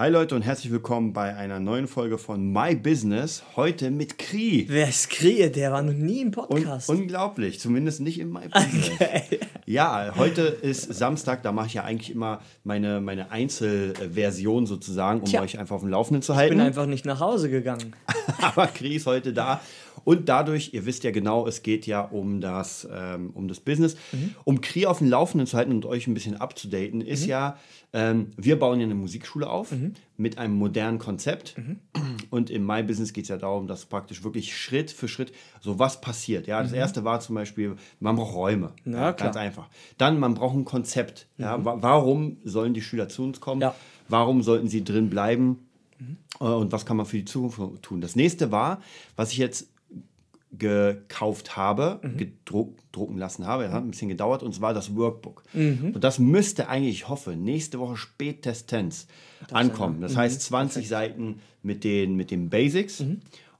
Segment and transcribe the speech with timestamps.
[0.00, 3.42] Hi Leute und herzlich willkommen bei einer neuen Folge von My Business.
[3.54, 4.64] Heute mit Kri.
[4.66, 5.52] Wer ist Kri?
[5.52, 6.88] Der war noch nie im Podcast.
[6.88, 8.92] unglaublich, zumindest nicht in My Business.
[8.92, 9.40] Okay.
[9.66, 15.26] Ja, heute ist Samstag, da mache ich ja eigentlich immer meine, meine Einzelversion sozusagen, um
[15.26, 15.42] Tja.
[15.42, 16.56] euch einfach auf dem Laufenden zu ich halten.
[16.56, 17.94] bin einfach nicht nach Hause gegangen.
[18.40, 19.60] Aber Kri ist heute da.
[20.04, 23.96] Und dadurch, ihr wisst ja genau, es geht ja um das, ähm, um das Business.
[24.12, 24.34] Mhm.
[24.44, 27.28] Um Kri auf dem Laufenden zu halten und euch ein bisschen abzudaten, ist Mhm.
[27.30, 27.56] ja,
[27.92, 29.72] ähm, wir bauen ja eine Musikschule auf
[30.16, 31.56] mit einem modernen Konzept.
[31.58, 31.78] Mhm.
[32.30, 35.78] Und in My Business geht es ja darum, dass praktisch wirklich Schritt für Schritt so
[35.78, 36.46] was passiert.
[36.46, 38.72] Ja, das erste war zum Beispiel, man braucht Räume.
[38.84, 38.92] Mhm.
[38.94, 39.68] Ja, ganz einfach.
[39.98, 41.26] Dann, man braucht ein Konzept.
[41.38, 43.60] Ja, wa warum sollen die Schüler zu uns kommen?
[43.60, 43.74] Ja.
[44.08, 45.58] Warum sollten sie drin bleiben?
[46.40, 48.00] Äh, Und was kann man für die Zukunft tun?
[48.00, 48.80] Das nächste war,
[49.16, 49.68] was ich jetzt
[50.52, 55.42] gekauft habe, gedruckt, drucken lassen habe, das hat ein bisschen gedauert, und zwar das Workbook.
[55.54, 59.06] Und das müsste eigentlich, ich hoffe, nächste Woche spätestens
[59.52, 60.00] ankommen.
[60.00, 63.04] Das heißt 20 Seiten mit den, mit den Basics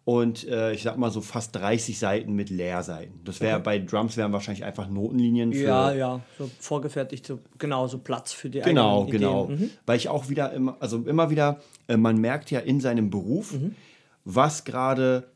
[0.04, 3.20] und äh, ich sag mal so fast 30 Seiten mit Leerseiten.
[3.24, 7.86] Das wäre bei Drums wären wahrscheinlich einfach Notenlinien für Ja, ja, so vorgefertigt, so, genau,
[7.86, 9.46] so Platz für die Genau, genau.
[9.46, 9.70] Mhm.
[9.86, 13.52] Weil ich auch wieder immer, also immer wieder, äh, man merkt ja in seinem Beruf,
[13.52, 13.76] Mhm.
[14.24, 15.28] was gerade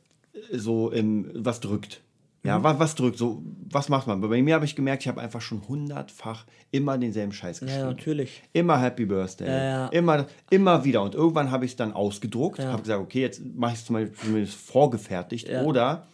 [0.52, 2.00] so im, was drückt.
[2.42, 2.62] Ja, Mhm.
[2.64, 4.20] was, was drückt, so, was macht man?
[4.20, 7.86] Bei mir habe ich gemerkt, ich habe einfach schon hundertfach immer denselben Scheiß Ja, geschrieben.
[7.88, 8.42] natürlich.
[8.52, 9.48] Immer Happy Birthday.
[9.48, 9.86] Ja, ja.
[9.88, 11.00] Immer, immer wieder.
[11.02, 12.72] Und irgendwann habe ich es dann ausgedruckt, Ja.
[12.72, 15.48] habe gesagt, okay, jetzt mache ich es zumindest vorgefertigt.
[15.48, 15.62] Ja.
[15.62, 16.06] Oder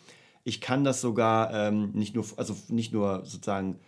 [0.45, 3.81] ich kann das sogar ähm, nicht nur, also nicht nur sozusagen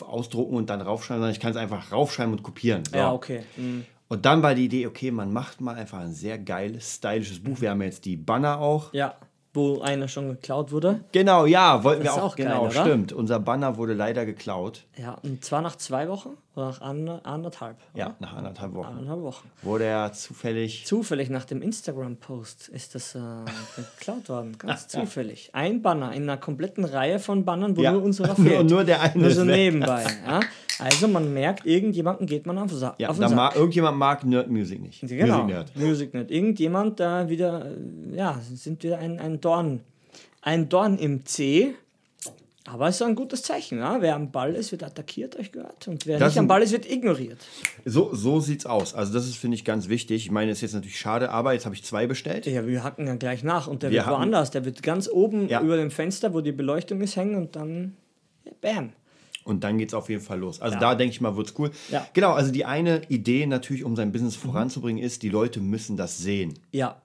[0.00, 2.82] ausdrucken und dann raufschreiben, sondern ich kann es einfach raufschreiben und kopieren.
[2.90, 2.96] So.
[2.96, 3.42] Ja, okay.
[3.56, 3.84] Mhm.
[4.08, 7.60] Und dann war die Idee, okay, man macht mal einfach ein sehr geiles, stylisches Buch.
[7.60, 8.92] Wir haben jetzt die Banner auch.
[8.92, 9.14] Ja,
[9.52, 11.00] wo einer schon geklaut wurde.
[11.12, 12.32] Genau, ja, wollten wir Das ist auch.
[12.32, 12.70] auch geil, genau, oder?
[12.82, 13.12] stimmt.
[13.12, 14.84] Unser Banner wurde leider geklaut.
[14.96, 17.76] Ja, und zwar nach zwei Wochen oder nach ander- anderthalb.
[17.94, 18.86] Ja, nach anderthalb Wochen.
[18.88, 19.50] Anderthalb Wochen.
[19.62, 20.84] Wurde er zufällig.
[20.86, 23.18] Zufällig nach dem Instagram-Post ist das äh,
[23.76, 24.56] geklaut worden.
[24.56, 25.50] Ganz zufällig.
[25.52, 27.90] Ein Banner in einer kompletten Reihe von Bannern, wo Ja.
[27.92, 28.70] nur unserer Nur- fehlt.
[28.70, 30.04] nur der eine Nur so nebenbei.
[30.26, 30.40] Ja?
[30.80, 33.36] Also man merkt, irgendjemanden geht man auf, Sa Ja, auf den Sack.
[33.36, 35.00] mag, irgendjemand mag Nerd Music nicht.
[35.00, 35.42] Genau.
[35.42, 35.76] Music Nerd.
[35.76, 36.30] Music Nerd.
[36.30, 37.66] Irgendjemand da wieder,
[38.14, 39.80] ja, sind wieder ein, ein Dorn.
[40.42, 41.74] Ein Dorn im C.
[42.66, 43.78] Aber es ist ein gutes Zeichen.
[43.78, 44.00] Ja?
[44.00, 45.88] Wer am Ball ist, wird attackiert, euch gehört.
[45.88, 47.38] Und wer Das nicht am Ball ist, wird ignoriert.
[47.84, 48.94] So, so sieht's aus.
[48.94, 50.24] Also, das ist, finde ich, ganz wichtig.
[50.26, 52.46] Ich meine, ist jetzt natürlich schade, aber jetzt habe ich zwei bestellt.
[52.46, 53.66] Ja, wir hacken ja gleich nach.
[53.66, 54.50] Und der Wir wird hacken- woanders.
[54.50, 55.62] Der wird ganz oben Ja.
[55.62, 57.96] über dem Fenster, wo die Beleuchtung ist, hängen und dann,
[58.60, 58.92] bam.
[59.44, 60.60] Und dann geht's auf jeden Fall los.
[60.60, 60.80] Also Ja.
[60.80, 61.70] da denke ich mal, wird's cool.
[61.90, 62.06] Ja.
[62.12, 66.18] Genau, also die eine Idee natürlich, um sein Business voranzubringen, ist, die Leute müssen das
[66.18, 66.54] sehen.
[66.72, 67.00] Ja,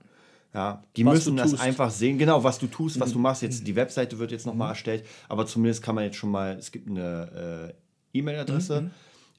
[0.53, 1.51] Ja, die Was müssen das.
[1.51, 1.59] Mhm.
[1.59, 2.17] einfach sehen.
[2.17, 3.41] Genau, was du tust, was du machst.
[3.41, 6.71] Jetzt die Webseite wird jetzt nochmal erstellt, aber zumindest kann man jetzt schon mal, es
[6.71, 7.73] gibt eine
[8.13, 8.91] äh, E-Mail-Adresse, Mhm.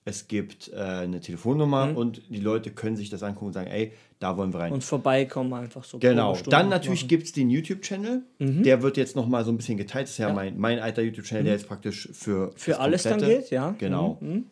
[0.08, 3.92] Es gibt äh, eine Telefonnummer und die Leute können sich das angucken und sagen, ey,
[4.20, 4.72] da wollen wir rein.
[4.72, 5.98] und vorbeikommen einfach so.
[5.98, 6.34] Genau.
[6.48, 8.22] Dann natürlich gibt es den YouTube-Channel.
[8.38, 10.04] Der wird jetzt nochmal so ein bisschen geteilt.
[10.04, 10.34] Das ist ja, Ja.
[10.34, 13.74] Mein, mein alter YouTube-Channel, der jetzt praktisch für, Für alles dann Komplette- geht, ja.
[13.78, 14.16] Genau.
[14.22, 14.46] Mhm.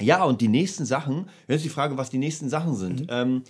[0.00, 3.00] Ja, und die nächsten Sachen, jetzt die Frage, was die nächsten Sachen sind.
[3.02, 3.06] Mhm.
[3.10, 3.42] Ähm,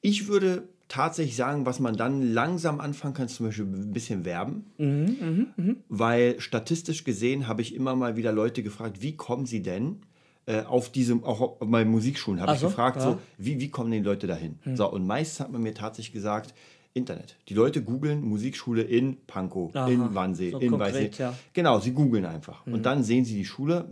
[0.00, 4.24] ich würde tatsächlich sagen, was man dann langsam anfangen kann, ist zum Beispiel ein bisschen
[4.24, 4.66] werben.
[4.78, 10.00] Mhm, Weil statistisch gesehen habe ich immer mal wieder Leute gefragt, wie kommen sie denn
[10.46, 13.04] äh, auf diesem, auch auf meinen Musikschulen, habe ich so, gefragt, ja.
[13.06, 13.12] Hm.
[13.12, 14.58] so, wie, wie kommen die Leute dahin?
[14.74, 16.54] So, und meistens hat man mir tatsächlich gesagt,
[16.94, 17.36] Internet.
[17.48, 21.22] Die Leute googeln Musikschule in Pankow, Aha, in Wannsee, so in konkret, Weißensee.
[21.22, 21.30] ja.
[21.30, 21.36] Hm.
[21.54, 22.66] Genau, sie googeln einfach.
[22.66, 23.88] Und dann sehen sie die Schule.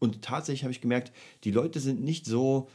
[0.00, 1.12] Und tatsächlich habe ich gemerkt,
[1.44, 2.68] die Leute sind nicht so.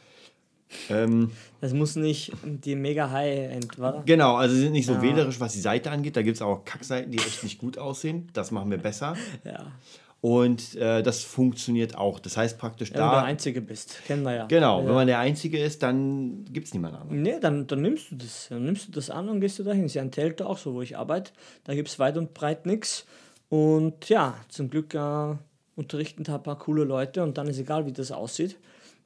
[0.90, 4.04] Ähm, Das muss nicht die mega High-End, war?
[4.04, 5.02] genau, also sie sind nicht so Ja.
[5.02, 6.16] wählerisch, was die Seite angeht.
[6.16, 8.30] Da gibt es auch Kackseiten, die echt nicht gut aussehen.
[8.34, 9.16] Das machen wir besser.
[9.46, 9.72] Ja.
[10.20, 12.20] Und äh, das funktioniert auch.
[12.20, 13.24] Das heißt praktisch Wenn du der da.
[13.24, 14.46] Einzige bist, kennen wir ja.
[14.48, 14.88] Genau, ja.
[14.88, 17.22] wenn man der Einzige ist, dann gibt es niemand anderen.
[17.22, 18.48] Nee, dann, dann nimmst du das.
[18.50, 19.86] Dann nimmst du das an und gehst du dahin.
[19.86, 21.32] Ist ja ein Telto auch so, wo ich arbeite.
[21.66, 23.06] Da gibt es weit und breit nichts.
[23.50, 25.36] Und ja, zum Glück äh,
[25.76, 28.58] unterrichten da ein paar coole Leute und dann ist egal, wie das aussieht.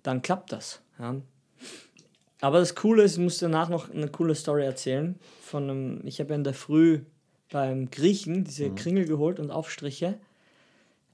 [0.04, 0.82] Dann klappt das.
[0.98, 1.18] Ja.
[2.40, 5.20] Aber das Coole ist, ich muss danach noch eine coole Story erzählen.
[5.44, 7.02] Von einem, ich habe ja in der Früh
[7.52, 8.76] beim Griechen diese Mhm.
[8.76, 10.18] Kringel geholt und Aufstriche.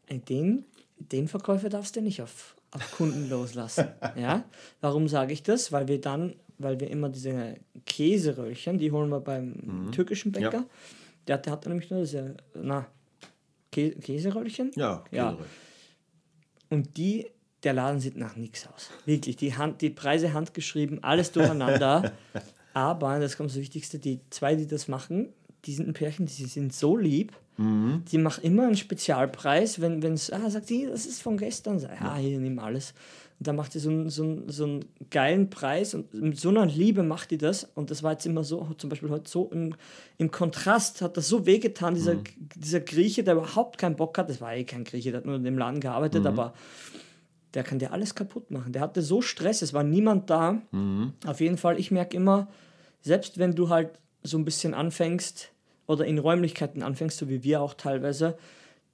[0.09, 0.65] Den,
[0.97, 3.87] den Verkäufer darfst du nicht auf, auf Kunden loslassen.
[4.15, 4.45] Ja?
[4.81, 5.71] Warum sage ich das?
[5.71, 7.55] Weil wir dann, weil wir immer diese
[7.85, 10.59] Käseröllchen, die holen wir beim türkischen Bäcker.
[10.59, 10.65] Mhm.
[10.65, 10.69] Ja.
[11.27, 12.87] Der, der hat nämlich nur diese, na,
[13.71, 14.71] Kä Käseröllchen.
[14.75, 15.37] Ja, Ja.
[16.69, 17.27] Und die,
[17.63, 18.89] der Laden sieht nach nichts aus.
[19.05, 22.13] Wirklich, die, Hand, die Preise handgeschrieben, alles durcheinander.
[22.73, 25.33] Aber, das kommt das Wichtigste, die zwei, die das machen,
[25.67, 27.33] die sind ein Pärchen, die sind so lieb.
[27.57, 28.03] Mhm.
[28.11, 31.79] Die machen immer einen Spezialpreis, wenn es, ah, sagt die, das ist von gestern.
[31.79, 32.93] Sag, ja, hier, nimm alles.
[33.39, 36.49] Und dann macht die so einen, so, einen, so einen geilen Preis und mit so
[36.49, 37.65] einer Liebe macht die das.
[37.75, 39.75] Und das war jetzt immer so, zum Beispiel heute so im,
[40.17, 42.23] im Kontrast, hat das so wehgetan, dieser, Mhm.
[42.55, 44.29] dieser Grieche, der überhaupt keinen Bock hat.
[44.29, 46.27] Das war eh kein Grieche, der hat nur in dem Laden gearbeitet, Mhm.
[46.27, 46.53] aber
[47.53, 48.71] der kann dir alles kaputt machen.
[48.73, 50.61] Der hatte so Stress, es war niemand da.
[50.71, 51.13] Mhm.
[51.25, 52.47] Auf jeden Fall, ich merke immer,
[53.01, 55.51] selbst wenn du halt so ein bisschen anfängst
[55.87, 58.37] oder in Räumlichkeiten anfängst, so wie wir auch teilweise,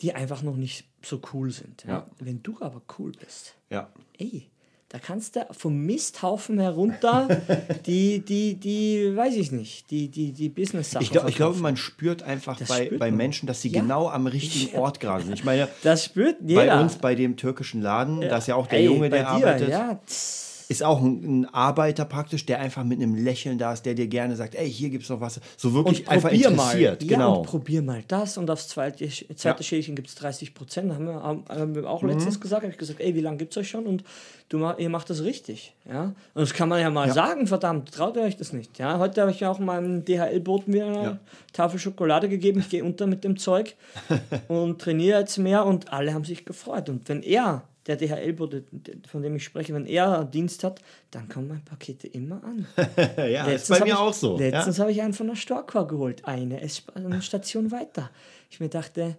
[0.01, 1.83] die einfach noch nicht so cool sind.
[1.85, 1.89] Ja?
[1.93, 2.07] Ja.
[2.19, 3.89] Wenn du aber cool bist, Ja.
[4.17, 4.47] ey,
[4.89, 7.27] da kannst du vom Misthaufen herunter
[7.87, 11.77] die, die, die, weiß ich nicht, die, die, die Business-Sachen Ich, glaub, ich glaube, man
[11.77, 13.09] spürt einfach Das bei, spürt bei.
[13.11, 13.81] Menschen, dass sie Ja.
[13.81, 15.33] genau am richtigen Ort gerade sind.
[15.33, 16.61] Ich meine, Das spürt jeder.
[16.65, 19.27] bei uns, bei dem türkischen Laden, da ist ja auch der Ey, Junge, der dir,
[19.29, 19.69] arbeitet.
[19.69, 20.52] Ja, tss.
[20.69, 24.07] Ist auch ein, ein Arbeiter praktisch, der einfach mit einem Lächeln da ist, der dir
[24.07, 25.39] gerne sagt, ey, hier gibt's noch was.
[25.57, 27.01] So wirklich einfach probier interessiert.
[27.01, 27.09] Mal.
[27.09, 27.37] Ja, genau.
[27.37, 29.53] und probier mal das und aufs zweite, zweite Ja.
[29.53, 29.63] Mhm.
[29.63, 30.93] Schälchen gibt es 30 Prozent.
[30.93, 32.63] Haben wir, haben, wir auch letztens gesagt.
[32.63, 33.85] Habe ich gesagt, ey, wie lange gibt es euch schon?
[33.85, 34.03] Und
[34.49, 35.73] du, ihr macht das richtig.
[35.87, 36.13] Ja?
[36.33, 38.79] Und das kann man ja mal sagen, verdammt, traut ihr euch das nicht.
[38.79, 38.99] Ja?
[38.99, 41.19] Heute habe ich ja auch meinem DHL-Boten wieder eine Ja.
[41.51, 42.59] Tafel Schokolade gegeben.
[42.59, 43.75] Ich gehe unter mit dem Zeug
[44.47, 46.89] und trainiere jetzt mehr und alle haben sich gefreut.
[46.89, 48.63] Und wenn er, der DHL-Bote,
[49.07, 50.81] von dem ich spreche, wenn er Dienst hat,
[51.11, 52.65] dann kommen meine Pakete immer an.
[53.17, 54.37] ja, ist bei mir ich, auch so.
[54.37, 54.81] Letztens ja?
[54.83, 56.61] habe ich einen von der Storkor geholt, eine,
[56.95, 58.09] eine Station weiter.
[58.49, 59.17] Ich mir dachte,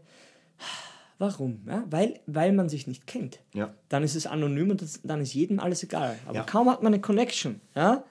[1.18, 1.60] warum?
[1.66, 3.40] Ja, weil, weil man sich nicht kennt.
[3.52, 3.74] Ja.
[3.88, 6.18] Dann ist es anonym und das, dann ist jedem alles egal.
[6.26, 6.42] Aber Ja.
[6.44, 8.04] kaum hat man eine Connection, ja,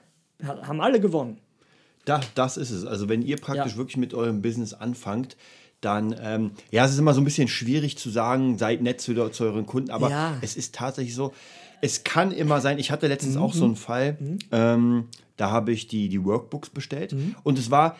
[0.46, 1.38] ha- haben alle gewonnen.
[2.04, 2.84] Da, das ist es.
[2.84, 5.36] Also wenn ihr praktisch wirklich mit eurem Business anfangt,
[5.84, 9.14] dann, ähm, ja, es ist immer so ein bisschen schwierig zu sagen, seid nett zu,
[9.30, 10.36] zu euren Kunden, aber Ja.
[10.40, 11.32] es ist tatsächlich so,
[11.80, 13.58] es kann immer sein, ich hatte letztens auch Mhm.
[13.58, 14.18] so einen Fall,
[14.52, 17.34] ähm, da habe ich die, die Workbooks bestellt Mhm.
[17.42, 17.96] und es war,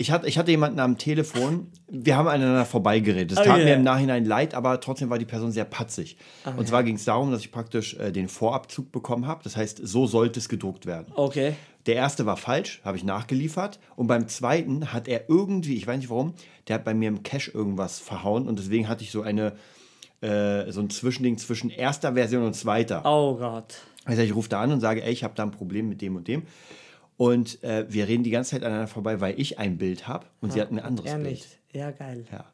[0.00, 3.32] ich hatte, ich hatte jemanden am Telefon, wir haben aneinander vorbeigeredet.
[3.32, 3.76] Es Oh tat mir yeah.
[3.76, 6.16] im Nachhinein leid, aber trotzdem war die Person sehr patzig.
[6.44, 9.42] Ah, und zwar ging es darum, dass ich praktisch äh, den Vorabzug bekommen habe.
[9.44, 11.12] Das heißt, so sollte es gedruckt werden.
[11.14, 11.52] Okay.
[11.84, 13.78] Der erste war falsch, habe ich nachgeliefert.
[13.94, 16.32] Und beim zweiten hat er irgendwie, ich weiß nicht warum,
[16.66, 18.48] der hat bei mir im Cache irgendwas verhauen.
[18.48, 19.52] Und deswegen hatte ich so eine,
[20.22, 23.02] äh, so ein Zwischending zwischen erster Version und zweiter.
[23.04, 23.74] Oh Gott.
[24.06, 26.16] Also ich rufe da an und sage, ey, ich habe da ein Problem mit dem
[26.16, 26.44] und dem.
[27.20, 30.54] Und äh, wir reden die ganze Zeit aneinander vorbei, weil ich ein Bild habe und
[30.54, 31.32] sie hat ein anderes Er Bild.
[31.32, 31.58] nicht.
[31.70, 32.24] Ja, geil.
[32.32, 32.46] Ja.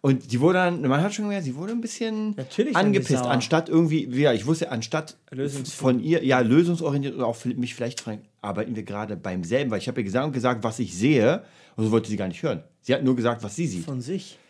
[0.00, 3.68] Und die wurde dann, man hat schon gemerkt, sie wurde ein bisschen Natürlich angepisst, anstatt
[3.68, 5.16] irgendwie, ja, ich wusste, anstatt
[5.72, 9.78] von ihr, ja, lösungsorientiert oder auch mich vielleicht fragen, arbeiten wir gerade beim selben, weil
[9.78, 11.44] ich habe ihr gesagt, gesagt, was ich sehe,
[11.76, 12.64] und so wollte sie gar nicht hören.
[12.80, 13.84] Sie hat nur gesagt, was sie sieht.
[13.84, 14.00] Von,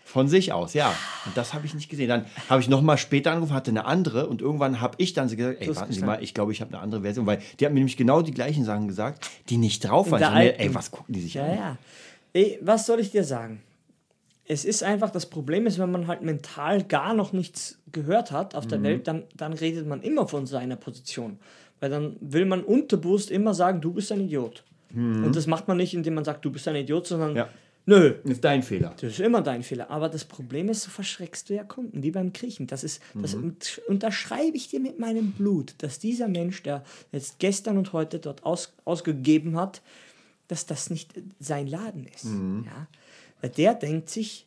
[0.09, 0.53] Von sich.
[0.53, 0.95] aus, ja.
[1.27, 2.09] Und das habe ich nicht gesehen.
[2.09, 5.61] Dann habe ich nochmal später angerufen, hatte eine andere und irgendwann habe ich dann gesagt,
[5.61, 7.81] ey, warten Sie mal, ich glaube, ich habe eine andere Version, weil die hat mir
[7.81, 10.21] nämlich genau die gleichen Sachen gesagt, die nicht drauf waren.
[10.35, 11.55] Mir, ey, was gucken die sich Ja, an?
[11.57, 11.77] ja.
[12.33, 13.63] Ey, was soll ich dir sagen?
[14.51, 18.55] Es ist einfach, das Problem ist, wenn man halt mental gar noch nichts gehört hat
[18.55, 18.69] auf Mhm.
[18.71, 21.39] der Welt, dann, dann redet man immer von seiner Position.
[21.81, 24.65] Weil dann will man unterbewusst immer sagen, du bist ein Idiot.
[24.95, 27.37] Und das macht man nicht, indem man sagt, du bist ein Idiot, sondern Mhm.
[27.37, 27.49] Ja.
[27.89, 28.95] Nö, ist dein Fehler.
[29.01, 29.91] das ist immer dein Fehler.
[29.91, 32.67] Aber das Problem ist, so verschreckst du ja Kunden, wie beim Kriechen.
[32.67, 33.35] Das ist, das
[33.89, 38.45] unterschreibe ich dir mit meinem Blut, dass dieser Mensch, der jetzt gestern und heute dort
[38.45, 39.83] aus, ausgegeben hat,
[40.49, 42.27] dass das nicht sein Laden ist.
[42.65, 42.87] Ja?
[43.41, 44.47] Weil der denkt sich,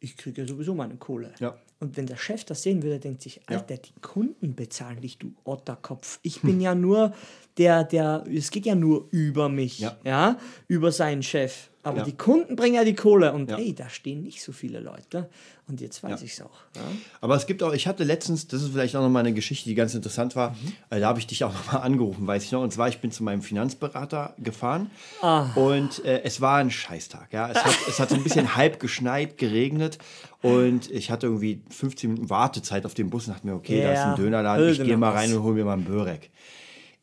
[0.00, 1.32] ich kriege ja sowieso meine Kohle.
[1.38, 1.56] Ja.
[1.80, 5.32] Und wenn der Chef das sehen würde, denkt sich, Alter, die Kunden bezahlen dich, du
[5.44, 6.20] Otterkopf.
[6.22, 7.12] Ich bin ja nur
[7.58, 9.96] der, der, es geht ja nur über mich, Ja.
[10.04, 10.38] ja,
[10.68, 11.68] über seinen Chef.
[11.84, 12.04] Aber Ja.
[12.04, 13.58] die Kunden bringen ja die Kohle und Ja.
[13.58, 15.28] ey, da stehen nicht so viele Leute.
[15.66, 16.24] Und jetzt weiß Ja.
[16.24, 16.60] ich's auch.
[16.76, 16.82] Ja?
[17.20, 19.68] Aber es gibt auch, ich hatte letztens, das ist vielleicht auch noch mal eine Geschichte,
[19.68, 20.56] die ganz interessant war, Mhm.
[20.90, 22.62] äh, da habe ich dich auch noch mal angerufen, weiß ich noch.
[22.62, 24.90] Und zwar, ich bin zu meinem Finanzberater gefahren
[25.22, 25.50] Ah.
[25.56, 27.32] und äh, es war ein Scheißtag.
[27.32, 27.50] Ja?
[27.50, 29.98] Es, hat, es hat so ein bisschen halb geschneit, geregnet
[30.40, 33.92] und ich hatte irgendwie 15 Minuten Wartezeit auf den Bus und dachte mir, okay, da
[33.92, 36.30] ist ein Dönerladen, ich gehe mal rein und hole mir mal einen Börek.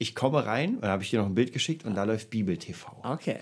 [0.02, 2.58] Ich komme rein, und habe ich dir noch ein Bild geschickt und da läuft Bibel
[2.58, 2.88] TV.
[3.04, 3.38] Okay.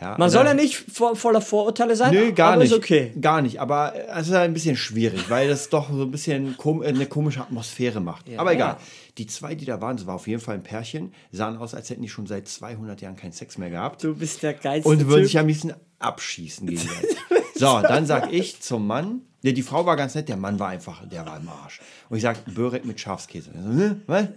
[0.00, 2.72] Ja, Man soll ja nicht vo voller Vorurteile sein, Nö, gar nicht.
[2.72, 3.12] ist okay.
[3.20, 3.60] Gar nicht.
[3.60, 7.04] Aber es ist ein bisschen schwierig, weil das doch so ein bisschen kom äh, eine
[7.04, 8.26] komische Atmosphäre macht.
[8.30, 8.76] Ja, aber egal.
[8.76, 8.86] ja.
[9.18, 11.90] Die zwei, die da waren, das war auf jeden Fall ein Pärchen, sahen aus, als
[11.90, 14.02] hätten die schon seit 200 Jahren keinen Sex mehr gehabt.
[14.02, 17.18] Du bist der geilste Und würden sich am liebsten abschießen gegenseitig.
[17.56, 20.68] so, dann sag ich zum Mann, ja, die Frau war ganz nett, der Mann war
[20.68, 21.80] einfach, der war im Arsch.
[22.08, 23.50] Und ich sag, Börek mit Schafskäse.
[23.54, 23.90] So, "Hä?
[24.06, 24.28] Was?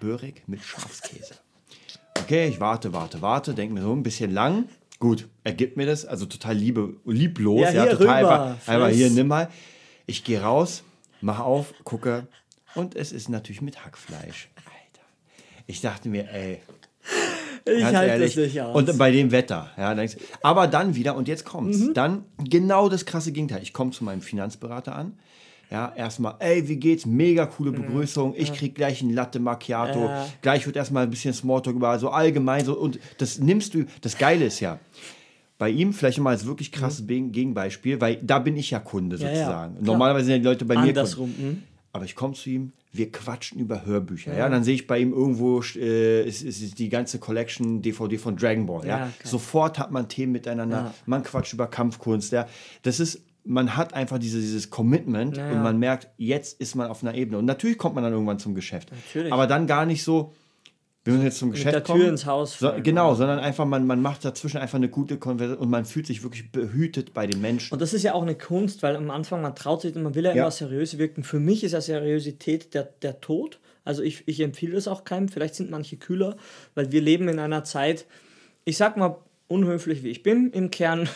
[0.00, 1.34] Börek mit Schafskäse.
[2.18, 4.68] Okay, ich warte, warte, warte, denke mir so ein bisschen lang.
[4.98, 8.92] Gut, er gibt mir das, also total liebe, lieblos, Ja, ja, total rüber, einfach, einmal
[8.92, 9.48] hier, nimm mal.
[10.06, 10.82] Ich gehe raus,
[11.20, 12.26] mach auf, gucke
[12.74, 14.48] und es ist natürlich mit Hackfleisch.
[14.56, 15.06] Alter.
[15.66, 16.60] Ich dachte mir, ey,
[17.64, 18.74] Ich halte das nicht aus.
[18.76, 19.70] Und bei dem Wetter.
[19.76, 21.94] Ja, denkst, aber dann wieder, und jetzt kommt's, Mhm.
[21.94, 23.62] dann genau das krasse Gegenteil.
[23.62, 25.18] Ich komme zu meinem Finanzberater an.
[25.70, 27.06] Ja, erstmal, ey, wie geht's?
[27.06, 28.34] Mega coole Begrüßung.
[28.36, 30.00] Ich krieg gleich ein Latte Macchiato.
[30.00, 30.04] Mhm.
[30.06, 30.26] Ja.
[30.42, 32.76] Gleich wird erstmal ein bisschen Smalltalk über, so allgemein so.
[32.76, 34.80] Und das nimmst du, das Geile ist ja,
[35.58, 39.16] bei ihm vielleicht mal als wirklich krasses Be- Gegenbeispiel, weil da bin ich ja Kunde
[39.16, 39.22] Mhm.
[39.22, 39.74] ja, sozusagen.
[39.74, 39.84] klar.
[39.84, 40.98] Normalerweise sind die Leute bei mir Kunden.
[40.98, 41.34] Andersrum.
[41.38, 41.62] Hm?
[41.92, 44.36] Aber ich komme zu ihm, wir quatschen über Hörbücher.
[44.36, 48.36] Ja, dann sehe ich bei ihm irgendwo äh, ist, ist, die ganze Collection DVD von
[48.36, 48.86] Dragon Ball.
[48.86, 50.76] Ja, Ja, sofort hat man Themen miteinander.
[50.76, 50.94] Ja.
[51.06, 52.32] Man quatscht über Kampfkunst.
[52.32, 52.46] Ja,
[52.82, 56.88] das ist man hat einfach diese, dieses Commitment Ja, und man merkt, jetzt ist man
[56.88, 57.38] auf einer Ebene.
[57.38, 58.90] Und natürlich kommt man dann irgendwann zum Geschäft.
[58.92, 59.32] Natürlich.
[59.32, 60.32] Aber dann gar nicht so,
[61.02, 62.08] wir müssen jetzt zum Geschäft der Tür kommen.
[62.10, 65.70] ins Haus So, genau, sondern einfach, man, man macht dazwischen einfach eine gute Konversation und
[65.70, 67.72] man fühlt sich wirklich behütet bei den Menschen.
[67.72, 70.24] Und das ist ja auch eine Kunst, weil am Anfang man traut sich, man will
[70.24, 70.42] ja, Ja.
[70.42, 71.24] immer seriös wirken.
[71.24, 73.58] Für mich ist ja Seriosität der, der Tod.
[73.84, 75.28] Also ich, ich empfehle das auch keinem.
[75.28, 76.36] Vielleicht sind manche kühler,
[76.76, 78.06] weil wir leben in einer Zeit,
[78.64, 79.16] ich sag mal
[79.48, 81.08] unhöflich wie ich bin, im Kern.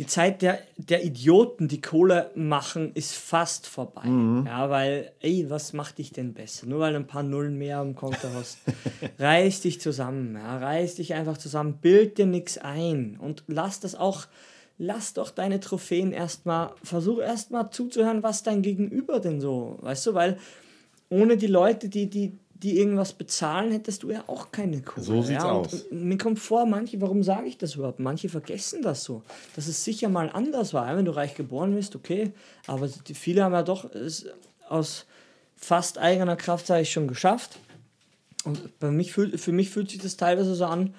[0.00, 4.04] Die Zeit der, der Idioten, die Kohle machen, ist fast vorbei.
[4.46, 6.66] Ja, weil, ey, was macht dich denn besser?
[6.66, 8.60] Nur weil du ein paar Nullen mehr am Konto hast.
[9.18, 13.94] reiß dich zusammen, ja, reiß dich einfach zusammen, bild dir nichts ein und lass das
[13.94, 14.24] auch,
[14.78, 20.14] lass doch deine Trophäen erstmal, versuch erstmal zuzuhören, was dein Gegenüber denn so, weißt du,
[20.14, 20.38] weil
[21.10, 25.04] ohne die Leute, die, die, die irgendwas bezahlen, hättest du ja auch keine Kohle.
[25.04, 25.86] So sieht's ja, und aus.
[25.90, 28.00] Mir kommt vor, manche, warum sage ich das überhaupt?
[28.00, 29.22] Manche vergessen das so,
[29.56, 30.86] dass es sicher mal anders war.
[30.90, 32.32] Ja, Wenn du reich geboren bist, okay,
[32.66, 34.26] aber die, viele haben ja doch es
[34.68, 35.06] aus
[35.56, 37.58] fast eigener Kraft, sage ich, schon geschafft.
[38.44, 40.94] Und bei mich fühlt, für mich fühlt sich das teilweise so an,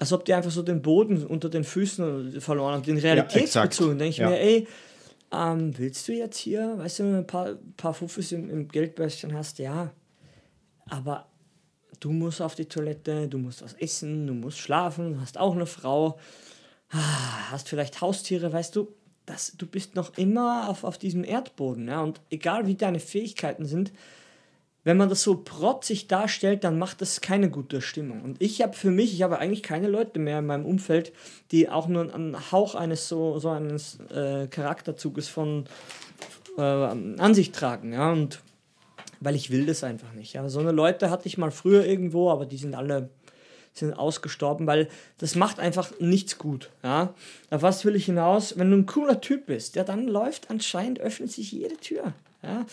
[0.00, 3.64] als ob die einfach so den Boden unter den Füßen verloren haben, den Realitätsbezug.
[3.64, 3.80] exakt.
[4.00, 4.30] denke ich Ja.
[4.30, 4.66] mir, ey,
[5.32, 8.68] ähm, willst du jetzt hier, weißt du, wenn du ein paar, paar Fuffis im, im
[8.68, 9.90] Geldbörschen hast, ja,
[10.90, 11.26] aber
[12.00, 15.54] du musst auf die Toilette, du musst was essen, du musst schlafen, du hast auch
[15.54, 16.18] eine Frau,
[16.90, 18.88] ah, hast vielleicht Haustiere, weißt du,
[19.26, 21.88] das, du bist noch immer auf, auf diesem Erdboden.
[21.88, 22.02] Ja?
[22.02, 23.92] Und egal wie deine Fähigkeiten sind,
[24.84, 28.22] wenn man das so protzig darstellt, dann macht das keine gute Stimmung.
[28.22, 31.12] Und ich habe für mich, ich habe eigentlich keine Leute mehr in meinem Umfeld,
[31.50, 35.64] die auch nur einen Hauch eines so, so eines äh, Charakterzuges von
[36.56, 37.92] äh, an sich tragen.
[37.92, 38.12] Ja?
[38.12, 38.40] Und
[39.20, 40.32] weil ich will das einfach nicht.
[40.32, 40.48] Ja?
[40.48, 43.10] So eine Leute hatte ich mal früher irgendwo, aber die sind alle
[43.74, 46.70] sind ausgestorben, weil das macht einfach nichts gut.
[46.82, 47.14] Ja?
[47.50, 48.58] Auf was will ich hinaus?
[48.58, 52.12] Wenn du ein cooler Typ bist, ja, dann läuft anscheinend, öffnet sich jede Tür.
[52.42, 52.66] Ja?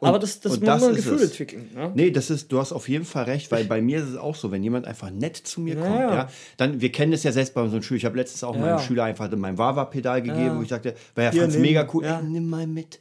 [0.00, 1.70] Aber das, das und muss das man ein Gefühl entwickeln.
[1.74, 1.92] Ja?
[1.94, 4.34] Nee, das ist, du hast auf jeden Fall recht, weil bei mir ist es auch
[4.34, 6.14] so, wenn jemand einfach nett zu mir Ja, kommt, ja.
[6.14, 7.98] ja, dann, wir kennen das ja selbst bei unseren Schülern.
[7.98, 8.78] Ich habe letztens auch Ja, meinem.
[8.80, 11.62] Schüler einfach mein Wawa-Pedal gegeben, wo ich sagte, weil er fand es nimm.
[11.62, 13.00] mega cool, ey, nimm mal mit.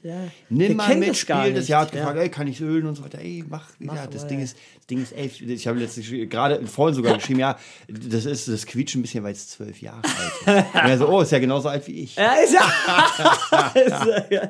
[0.50, 1.67] Nimm Der mal mit, das gar spiel das.
[1.67, 3.20] Ja, hat gefragt, ey, kann ich ölen und so weiter.
[3.20, 4.58] Ey, mach, Mach ja, das Ding ist,
[4.89, 5.41] Ding ist elf.
[5.41, 7.58] Ich habe letztens geschrieben, gerade vorhin sogar geschrieben, ja,
[7.89, 10.75] das ist, das quietscht ein bisschen, weil es zwölf Jahre alt ist.
[10.75, 12.15] Und er so, oh, ist ja genauso alt wie ich.
[12.15, 13.72] Ja, ist ja.
[13.75, 14.50] ist ja,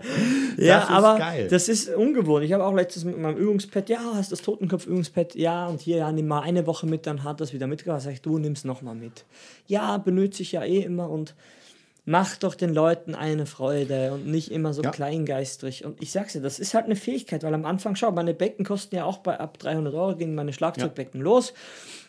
[0.57, 1.47] ja ist aber geil.
[1.49, 2.45] das ist ungewohnt.
[2.45, 6.11] Ich habe auch letztens mit meinem Übungspad, ja, hast das Totenkopf-Übungspad, ja, und hier, ja,
[6.11, 8.01] nimm mal eine Woche mit, dann hat das wieder mitgebracht.
[8.01, 9.25] Sag ich, du nimmst nochmal mit.
[9.65, 11.33] Ja, benutze ich ja eh immer und
[12.07, 14.91] mach doch den Leuten eine Freude und nicht immer so Ja.
[14.91, 15.83] kleingeistrig.
[15.83, 18.63] Und ich sag's dir, das ist halt eine Fähigkeit, weil am Anfang, schau, meine Becken
[18.65, 21.53] kosten ja auch bei ab 300 Euro, gehen meine Schlagzeugbecken los.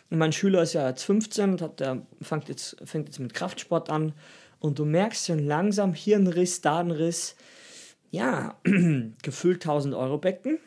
[0.09, 3.33] Und mein Schüler ist ja jetzt 15 und hat, der fängt jetzt, fängt jetzt mit
[3.33, 4.13] Kraftsport an.
[4.61, 7.35] Und du merkst schon langsam Hirnriss, Dadenriss.
[8.09, 8.55] Ja,
[9.21, 10.59] gefüllt 1000 Euro Becken.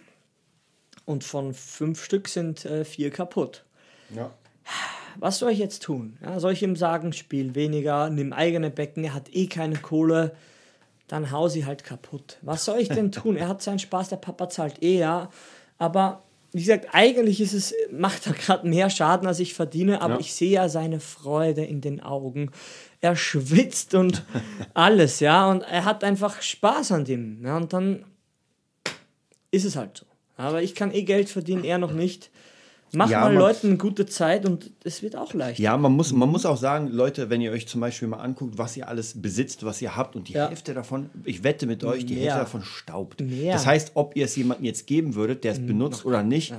[1.06, 3.64] Und von fünf Stück sind äh, vier kaputt.
[4.14, 4.30] Ja.
[5.18, 6.16] Was soll ich jetzt tun?
[6.22, 10.34] Ja, soll ich ihm sagen, spiel weniger, nimm eigene Becken, er hat eh keine Kohle,
[11.08, 12.38] dann hau sie halt kaputt.
[12.42, 13.36] Was soll ich denn tun?
[13.36, 15.28] Er hat seinen Spaß, der Papa zahlt eh, ja.
[15.78, 20.14] Aber wie gesagt, eigentlich ist es, macht er gerade mehr Schaden, als ich verdiene, aber
[20.14, 20.20] Ja.
[20.20, 22.50] ich sehe ja seine Freude in den Augen.
[23.00, 24.22] Er schwitzt und
[24.74, 27.44] alles, ja, und er hat einfach Spaß an dem.
[27.44, 28.04] Ja, und dann
[29.50, 30.06] ist es halt so.
[30.36, 32.30] Aber ich kann eh Geld verdienen, er noch nicht.
[32.94, 35.58] Mach Ja, mal man- Leuten eine gute Zeit und es wird auch leicht.
[35.58, 38.58] Ja, man muss, man muss auch sagen, Leute, wenn ihr euch zum Beispiel mal anguckt,
[38.58, 40.48] was ihr alles besitzt, was ihr habt und die Ja.
[40.48, 42.24] Hälfte davon, ich wette mit euch, die Mehr.
[42.24, 43.20] Hälfte davon staubt.
[43.22, 43.54] Mehr.
[43.54, 46.58] Das heißt, ob ihr es jemandem jetzt geben würdet, der es benutzt oder nicht, Ja.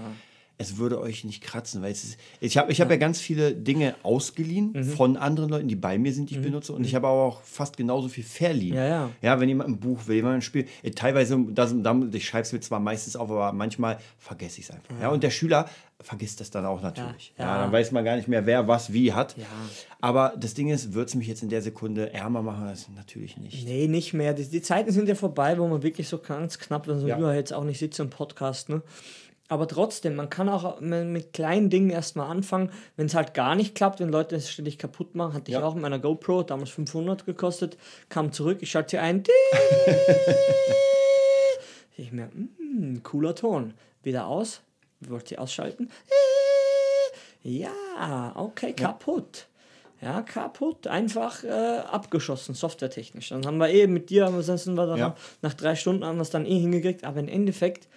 [0.63, 2.96] Es würde euch nicht kratzen, weil es ist, ich habe ich hab ja.
[2.98, 4.84] ganz viele Dinge ausgeliehen Mhm.
[4.86, 7.41] von anderen Leuten, die bei mir sind, die ich benutze und ich habe aber auch
[7.41, 8.75] fast genauso viel verliehen.
[8.75, 9.10] Ja, ja.
[9.22, 11.74] Ja, wenn jemand ein Buch will, jemand ein Spiel, äh, teilweise, das,
[12.13, 14.93] ich schreibe es mir zwar meistens auf, aber manchmal vergesse ich es einfach.
[15.01, 15.10] Ja.
[15.10, 15.70] und der Schüler
[16.01, 17.34] vergisst das dann auch natürlich.
[17.38, 17.62] Ja, Ja, ja.
[17.63, 19.38] dann weiß man gar nicht mehr, wer was wie hat.
[19.38, 19.46] Ja.
[20.01, 22.65] Aber das Ding ist, wird es mich jetzt in der Sekunde ärmer machen?
[22.65, 23.65] Das natürlich nicht.
[23.65, 24.34] Nee, nicht mehr.
[24.34, 27.17] Die, die Zeiten sind ja vorbei, wo man wirklich so ganz knapp, also Ja.
[27.17, 27.34] ja.
[27.34, 28.82] jetzt auch nicht sitzt und Podcast, ne?
[29.54, 33.76] Aber trotzdem, man kann auch mit kleinen Dingen erstmal anfangen, wenn es halt gar nicht
[33.76, 35.36] klappt, wenn Leute es ständig kaputt machen.
[35.36, 35.60] Hatte ja.
[35.60, 37.78] ich auch mit meiner GoPro, damals 500 gekostet,
[38.10, 39.22] kam zurück, ich schalte sie ein.
[41.98, 43.76] ich mir, mm, cooler Ton.
[44.02, 44.62] Wieder aus,
[45.02, 45.92] wollte sie ausschalten.
[47.44, 49.46] Ja, okay, kaputt.
[50.02, 53.30] Ja, kaputt, einfach äh, abgeschossen, softwaretechnisch.
[53.30, 55.16] Dann haben wir eh mit dir, sind wir dann ja.
[55.44, 57.88] nach drei Stunden haben wir es dann eh hingekriegt, aber im Endeffekt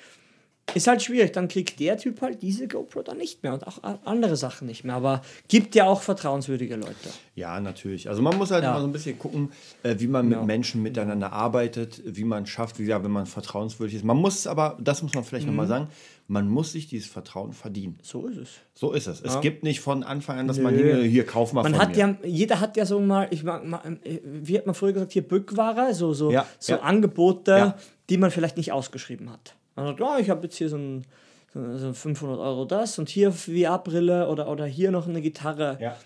[0.74, 1.32] ist halt schwierig.
[1.32, 4.84] Dann kriegt der Typ halt diese GoPro dann nicht mehr und auch andere Sachen nicht
[4.84, 4.96] mehr.
[4.96, 6.94] Aber gibt ja auch vertrauenswürdige Leute.
[7.34, 8.08] Ja, natürlich.
[8.08, 8.70] Also man muss halt ja.
[8.70, 10.44] immer so ein bisschen gucken, äh, wie man mit ja.
[10.44, 14.04] Menschen miteinander arbeitet, wie man schafft, wie gesagt, wenn man vertrauenswürdig ist.
[14.04, 15.52] Man muss aber, das muss man vielleicht mhm.
[15.52, 15.88] nochmal sagen,
[16.28, 17.98] man muss sich dieses Vertrauen verdienen.
[18.02, 18.48] So ist es.
[18.74, 19.20] So ist es.
[19.20, 19.26] Ja.
[19.26, 20.64] Es gibt nicht von Anfang an, dass Nö.
[20.64, 21.98] man hier, hier kauf mal man von hat mir.
[21.98, 23.62] Ja, jeder hat ja so mal, ich mag,
[24.24, 27.74] wie hat man früher gesagt, hier Bückware, so, so, so Angebote,
[28.10, 29.54] die man vielleicht nicht ausgeschrieben hat.
[29.76, 31.06] Man sagt, oh, ich habe jetzt hier so ein,
[31.52, 35.78] so 500 Euro das und hier VR-Brille oder, oder hier noch eine Gitarre.
[35.80, 35.96] Ja.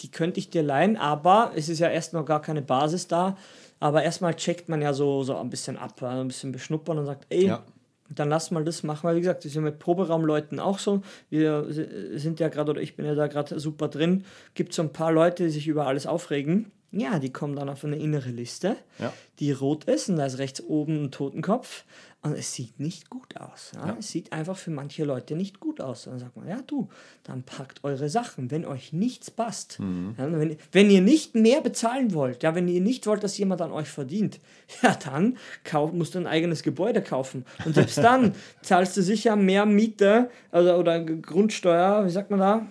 [0.00, 3.36] Die könnte ich dir leihen, aber es ist ja erst noch gar keine Basis da.
[3.80, 7.06] Aber erstmal checkt man ja so, so ein bisschen ab, also ein bisschen beschnuppern und
[7.06, 7.62] sagt, ey, ja.
[8.08, 9.04] dann lass mal das machen.
[9.04, 11.02] Weil wie gesagt, das ist ja mit Proberaumleuten auch so.
[11.28, 11.66] Wir
[12.14, 14.24] sind ja gerade, oder ich bin ja da gerade super drin.
[14.54, 16.70] Gibt so ein paar Leute, die sich über alles aufregen.
[16.92, 19.12] Ja, die kommen dann auf eine innere Liste, ja.
[19.38, 21.84] die rot ist und da ist rechts oben ein Totenkopf.
[22.22, 23.70] Und es sieht nicht gut aus.
[23.76, 23.86] Ja?
[23.86, 23.96] Ja.
[24.00, 26.06] Es sieht einfach für manche Leute nicht gut aus.
[26.06, 26.88] Und dann sagt man, ja du,
[27.22, 29.78] dann packt eure Sachen, wenn euch nichts passt.
[29.78, 30.16] Mhm.
[30.18, 33.62] Ja, wenn, wenn ihr nicht mehr bezahlen wollt, ja, wenn ihr nicht wollt, dass jemand
[33.62, 34.40] an euch verdient,
[34.82, 37.44] ja dann kauf, musst du ein eigenes Gebäude kaufen.
[37.64, 42.66] Und selbst dann zahlst du sicher mehr Miete oder, oder Grundsteuer, wie sagt man da?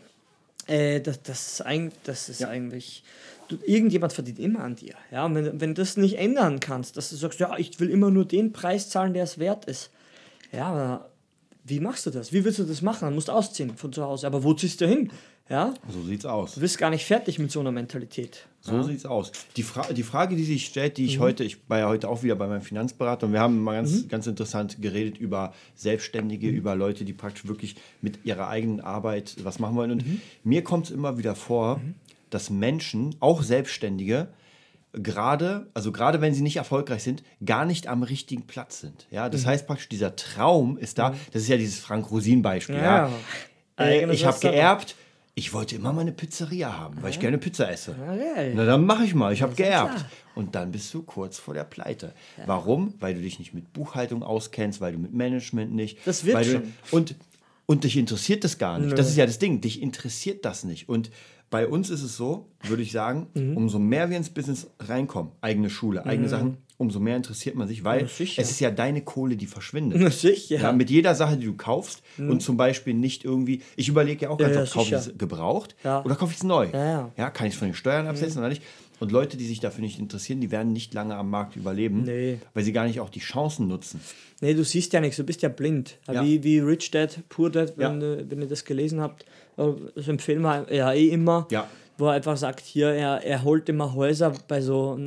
[0.67, 3.03] Äh, das, das ist eigentlich, das ist eigentlich
[3.47, 4.95] du, irgendjemand verdient immer an dir.
[5.11, 7.89] Ja, und wenn, wenn du das nicht ändern kannst, dass du sagst, ja, ich will
[7.89, 9.89] immer nur den Preis zahlen, der es wert ist.
[10.51, 11.09] Ja, aber
[11.63, 12.31] wie machst du das?
[12.31, 13.01] Wie willst du das machen?
[13.01, 14.27] Dann musst du ausziehen von zu Hause.
[14.27, 15.11] Aber wo ziehst du hin?
[15.49, 15.73] Ja?
[15.87, 16.55] So sieht's aus.
[16.55, 18.47] Du bist gar nicht fertig mit so einer Mentalität.
[18.61, 18.83] So ja?
[18.83, 19.31] sieht's aus.
[19.57, 21.23] Die, Fra die Frage, die sich stellt, die ich mhm.
[21.23, 24.03] heute, ich war ja heute auch wieder bei meinem Finanzberater und wir haben mal ganz,
[24.03, 24.07] mhm.
[24.07, 26.57] ganz interessant geredet über Selbstständige, mhm.
[26.57, 29.91] über Leute, die praktisch wirklich mit ihrer eigenen Arbeit was machen wollen.
[29.91, 30.21] Und mhm.
[30.43, 31.95] mir kommt es immer wieder vor, mhm
[32.35, 34.27] dass Menschen, auch Selbstständige,
[34.91, 39.07] gerade, also gerade wenn sie nicht erfolgreich sind, gar nicht am richtigen Platz sind.
[39.09, 39.47] Ja, das mhm.
[39.47, 41.11] heißt praktisch, dieser Traum ist da.
[41.11, 41.15] Mhm.
[41.31, 42.75] Das ist ja dieses Frank-Rosin-Beispiel.
[42.75, 43.07] Ja.
[43.07, 43.11] ja.
[43.79, 44.95] Äh, ich habe geerbt.
[45.37, 47.91] Ich wollte immer mal eine Pizzeria haben, weil ich gerne Pizza esse.
[47.91, 48.53] Okay.
[48.55, 49.33] Na, dann mache ich mal.
[49.33, 50.05] Ich habe geerbt.
[50.33, 52.13] Und dann bist du kurz vor der Pleite.
[52.37, 52.43] Ja.
[52.47, 52.93] Warum?
[53.01, 55.97] Weil du dich nicht mit Buchhaltung auskennst, weil du mit Management nicht.
[56.05, 56.63] Das wird schon.
[56.89, 57.15] Du, und,
[57.65, 58.91] und dich interessiert das gar nicht.
[58.91, 58.95] Nö.
[58.95, 59.59] Das ist ja das Ding.
[59.59, 60.87] Dich interessiert das nicht.
[60.87, 61.11] Und
[61.49, 63.57] bei uns ist es so, würde ich sagen, mhm.
[63.57, 66.31] umso mehr wir ins Business reinkommen, eigene Schule, eigene mhm.
[66.31, 69.99] Sachen, umso mehr interessiert man sich, weil es ist ja deine Kohle, die verschwindet.
[70.01, 70.59] Na sicher.
[70.59, 72.31] Ja, mit jeder Sache, die du kaufst mhm.
[72.31, 75.17] und zum Beispiel nicht irgendwie, ich überlege ja auch ganz ja, oft, kaufe ich es
[75.17, 76.03] gebraucht ja.
[76.03, 76.67] oder kaufe ich es neu?
[76.73, 77.29] Ja, ja.
[77.29, 78.63] kann ich es von den Steuern absetzen oder nicht?
[78.99, 82.39] Und Leute, die sich dafür nicht interessieren, die werden nicht lange am Markt überleben, nee.
[82.53, 83.99] weil sie gar nicht auch die Chancen nutzen.
[84.41, 85.97] Nee, du siehst ja nichts, du bist ja blind.
[86.07, 86.23] Ja.
[86.23, 88.17] Wie, wie Rich Dad, Poor Dad, wenn, ja.
[88.29, 89.25] wenn ihr das gelesen habt,
[89.57, 91.67] das empfehlen wir ja eh immer, ja.
[91.97, 94.97] wo er einfach sagt, hier, er, er holt immer Häuser bei so,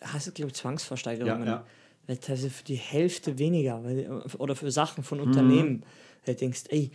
[0.00, 1.46] hast du glaube ich Zwangsversteigerungen.
[1.46, 1.64] Ja,
[2.08, 2.16] ja.
[2.28, 5.70] Also für die Hälfte weniger weil, oder für Sachen von Unternehmen.
[5.70, 5.82] Mhm.
[6.24, 6.90] Du denkst, ey,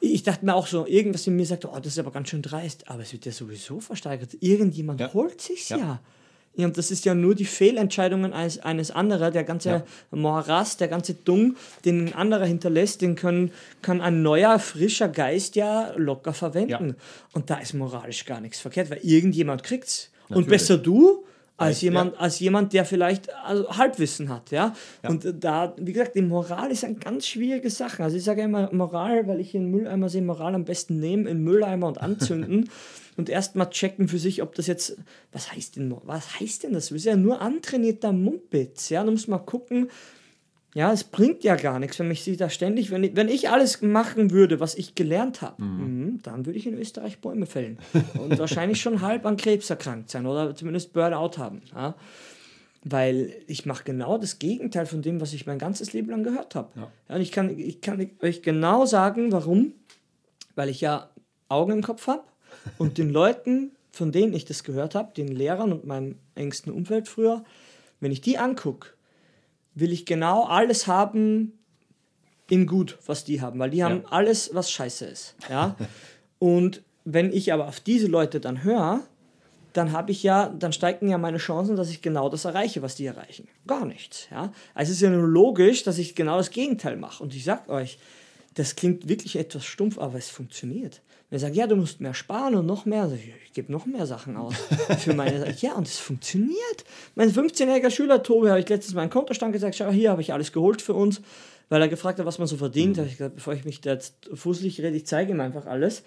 [0.00, 2.42] ich dachte mir auch so, irgendwas in mir sagt, oh, das ist aber ganz schön
[2.42, 4.36] dreist, aber es wird ja sowieso versteigert.
[4.40, 5.12] Irgendjemand ja.
[5.12, 5.76] holt sich's ja.
[5.78, 6.00] ja.
[6.58, 9.30] Ja, und das ist ja nur die Fehlentscheidungen eines, eines anderen.
[9.32, 9.84] Der ganze ja.
[10.10, 15.54] Morass, der ganze Dung, den ein anderer hinterlässt, den können, kann ein neuer, frischer Geist
[15.54, 16.88] ja locker verwenden.
[16.88, 17.04] Ja.
[17.34, 20.10] Und da ist moralisch gar nichts verkehrt, weil irgendjemand kriegt's.
[20.28, 20.36] Natürlich.
[20.36, 22.20] Und besser du als jemand, ja.
[22.20, 24.74] als jemand, der vielleicht also Halbwissen hat, ja?
[25.02, 25.10] ja?
[25.10, 28.02] Und da, wie gesagt, die Moral ist eine ganz schwierige Sache.
[28.02, 31.42] Also ich sage immer Moral, weil ich in Mülleimer sehe, Moral am besten nehmen, in
[31.42, 32.68] Mülleimer und anzünden
[33.16, 34.98] und erstmal checken für sich, ob das jetzt,
[35.32, 36.88] was heißt denn, was heißt denn das?
[36.88, 39.02] Das ist ja nur antrainierter Mumpitz, ja?
[39.02, 39.88] Du musst mal gucken,
[40.76, 43.80] ja, es bringt ja gar nichts, wenn mich da ständig, wenn ich, wenn ich alles
[43.80, 45.78] machen würde, was ich gelernt habe, mhm.
[45.78, 46.22] mhm.
[46.22, 47.78] dann würde ich in Österreich Bäume fällen
[48.18, 51.62] und wahrscheinlich schon halb an Krebs erkrankt sein oder zumindest Burnout haben.
[51.74, 51.94] Ja?
[52.84, 56.54] Weil ich mache genau das Gegenteil von dem, was ich mein ganzes Leben lang gehört
[56.54, 56.68] habe.
[56.74, 56.92] Ja.
[57.08, 57.14] ja.
[57.14, 59.72] und ich kann, ich kann euch genau sagen, warum.
[60.56, 61.08] Weil ich ja
[61.48, 62.24] Augen im Kopf habe
[62.76, 67.08] und den Leuten, von denen ich das gehört habe, den Lehrern und meinem engsten Umfeld
[67.08, 67.44] früher,
[68.00, 68.90] wenn ich die angucke,
[69.76, 71.52] will ich genau alles haben
[72.48, 74.10] in gut, was die haben, weil die haben ja.
[74.10, 75.36] alles, was scheiße ist.
[75.48, 75.76] Ja?
[76.38, 79.00] Und wenn ich aber auf diese Leute dann höre,
[79.72, 82.94] dann habe ich ja, dann steigen ja meine Chancen, dass ich genau das erreiche, was
[82.94, 83.46] die erreichen.
[83.66, 84.28] Gar nichts.
[84.30, 84.52] Ja?
[84.74, 87.22] Also es ist ja nur logisch, dass ich genau das Gegenteil mache.
[87.22, 87.98] Und ich sage euch,
[88.54, 91.02] das klingt wirklich etwas stumpf, aber es funktioniert.
[91.28, 93.72] Wenn er sagt, ja, du musst mehr sparen und noch mehr, also ich, ich gebe
[93.72, 94.54] noch mehr Sachen aus
[94.98, 95.52] für meine.
[95.60, 96.84] ja, und es funktioniert.
[97.16, 100.52] Mein 15-jähriger Schüler Tobi habe ich letztens meinen Kontostand gesagt, schau, hier habe ich alles
[100.52, 101.20] geholt für uns,
[101.68, 102.96] weil er gefragt hat, was man so verdient.
[102.96, 103.00] Mhm.
[103.00, 106.04] habe ich gesagt, bevor ich mich da jetzt fußlich rede, ich zeige ihm einfach alles.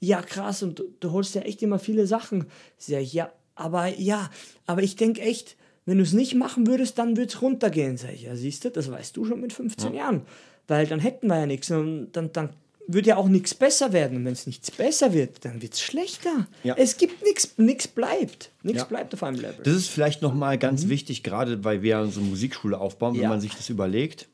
[0.00, 2.46] Ja, krass, und du, du holst ja echt immer viele Sachen.
[2.78, 4.30] Ich, ja, aber ja,
[4.66, 7.96] aber ich denke echt, wenn du es nicht machen würdest, dann würde es runtergehen.
[7.96, 10.00] Sag ich, ja, siehst du, das weißt du schon mit 15 ja.
[10.00, 10.22] Jahren.
[10.66, 11.70] Weil dann hätten wir ja nichts.
[11.70, 12.50] Und dann, dann
[12.88, 14.16] würde ja auch nichts besser werden.
[14.18, 16.48] Und wenn es nichts besser wird, dann wird es schlechter.
[16.64, 16.74] Ja.
[16.76, 18.50] Es gibt nichts, nichts bleibt.
[18.62, 18.84] Nichts ja.
[18.86, 19.62] bleibt auf einem Level.
[19.62, 20.88] Das ist vielleicht nochmal ganz mhm.
[20.88, 24.28] wichtig, gerade weil wir unsere Musikschule aufbauen, wenn man sich das überlegt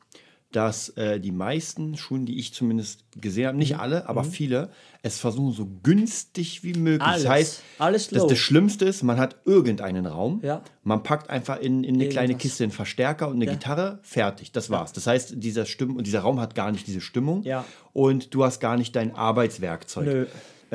[0.55, 3.79] dass äh, die meisten Schulen, die ich zumindest gesehen habe, nicht mhm.
[3.81, 4.31] alle, aber mhm.
[4.31, 4.69] viele,
[5.01, 7.05] es versuchen so günstig wie möglich.
[7.05, 10.61] Alles, das heißt, alles dass das Schlimmste ist, man hat irgendeinen Raum, ja.
[10.83, 12.13] man packt einfach in, in eine Irgendwas.
[12.13, 13.51] kleine Kiste einen Verstärker und eine ja.
[13.51, 14.93] Gitarre, fertig, das war's.
[14.93, 17.65] Das heißt, dieser, Stimm dieser Raum hat gar nicht diese Stimmung ja.
[17.91, 20.05] und du hast gar nicht dein Arbeitswerkzeug.
[20.05, 20.25] Nö.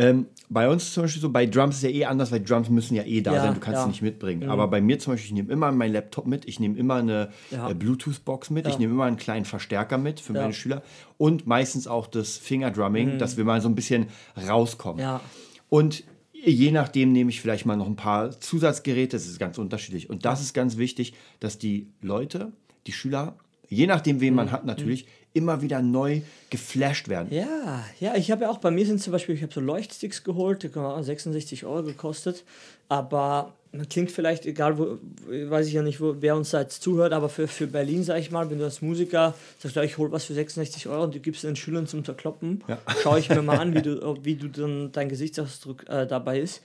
[0.00, 2.94] Ähm, bei uns zum Beispiel so, bei Drums ist ja eh anders, weil Drums müssen
[2.94, 3.82] ja eh da ja, sein, du kannst ja.
[3.84, 4.44] sie nicht mitbringen.
[4.44, 4.50] Mhm.
[4.50, 7.30] Aber bei mir zum Beispiel, ich nehme immer meinen Laptop mit, ich nehme immer eine
[7.50, 7.68] ja.
[7.68, 10.82] äh, Bluetooth-Box mit, ich nehme immer einen kleinen Verstärker mit für meine Schüler
[11.18, 13.18] und meistens auch das Fingerdrumming, mhm.
[13.18, 14.06] dass wir mal so ein bisschen
[14.48, 15.20] rauskommen.
[15.68, 20.08] Und je nachdem nehme ich vielleicht mal noch ein paar Zusatzgeräte, das ist ganz unterschiedlich.
[20.08, 22.52] Und das ist ganz wichtig, dass die Leute,
[22.86, 23.36] die Schüler,
[23.68, 24.52] je nachdem, wen man mhm.
[24.52, 27.28] hat natürlich, immer wieder neu geflasht werden.
[27.30, 30.24] Ja, ja, ich habe ja auch, bei mir sind zum Beispiel, ich habe so Leuchtsticks
[30.24, 32.44] geholt, die haben 66 Euro gekostet,
[32.88, 33.54] aber
[33.88, 37.28] klingt vielleicht, egal, wo, weiß ich ja nicht, wo, wer uns da jetzt zuhört, aber
[37.28, 40.34] für, für Berlin, sage ich mal, wenn du als Musiker sagst, ich hole was für
[40.34, 42.78] 66 Euro und du gibst den Schülern zum Zerkloppen, ja.
[43.02, 46.62] schaue ich mir mal an, wie du, wie du dann dein Gesichtsausdruck äh, dabei ist.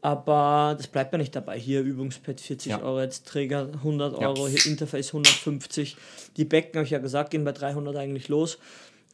[0.00, 1.58] Aber das bleibt ja nicht dabei.
[1.58, 2.82] Hier Übungspad 40 ja.
[2.82, 4.54] Euro, jetzt Träger 100 Euro, ja.
[4.54, 5.96] hier Interface 150.
[6.36, 8.58] Die Becken, habe ich ja gesagt, gehen bei 300 eigentlich los.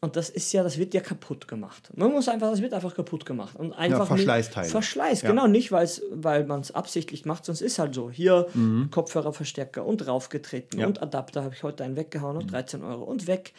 [0.04, 1.88] Und das ist ja, das wird ja kaputt gemacht.
[1.96, 3.56] Man muss einfach, das wird einfach kaputt gemacht.
[3.56, 4.68] Und einfach ja, Verschleißteile.
[4.68, 5.30] Verschleiß, ja.
[5.30, 8.10] genau, nicht weil man es absichtlich macht, sonst ist halt so.
[8.10, 8.90] Hier mhm.
[8.90, 10.86] Kopfhörerverstärker und raufgetreten ja.
[10.86, 13.54] und Adapter habe ich heute einen weggehauen und 13 Euro und weg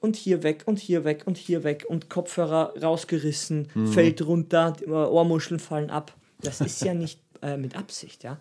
[0.00, 3.88] und hier weg und hier weg und hier weg und Kopfhörer rausgerissen, mhm.
[3.88, 6.12] fällt runter, Ohrmuscheln fallen ab.
[6.40, 8.38] Das ist ja nicht äh, mit Absicht, ja.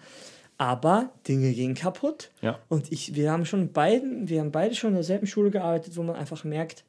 [0.58, 2.32] Aber Dinge gehen kaputt.
[2.42, 2.60] Ja.
[2.68, 6.04] Und ich, wir haben schon beiden, wir haben beide schon in derselben Schule gearbeitet, wo
[6.04, 6.84] man einfach merkt,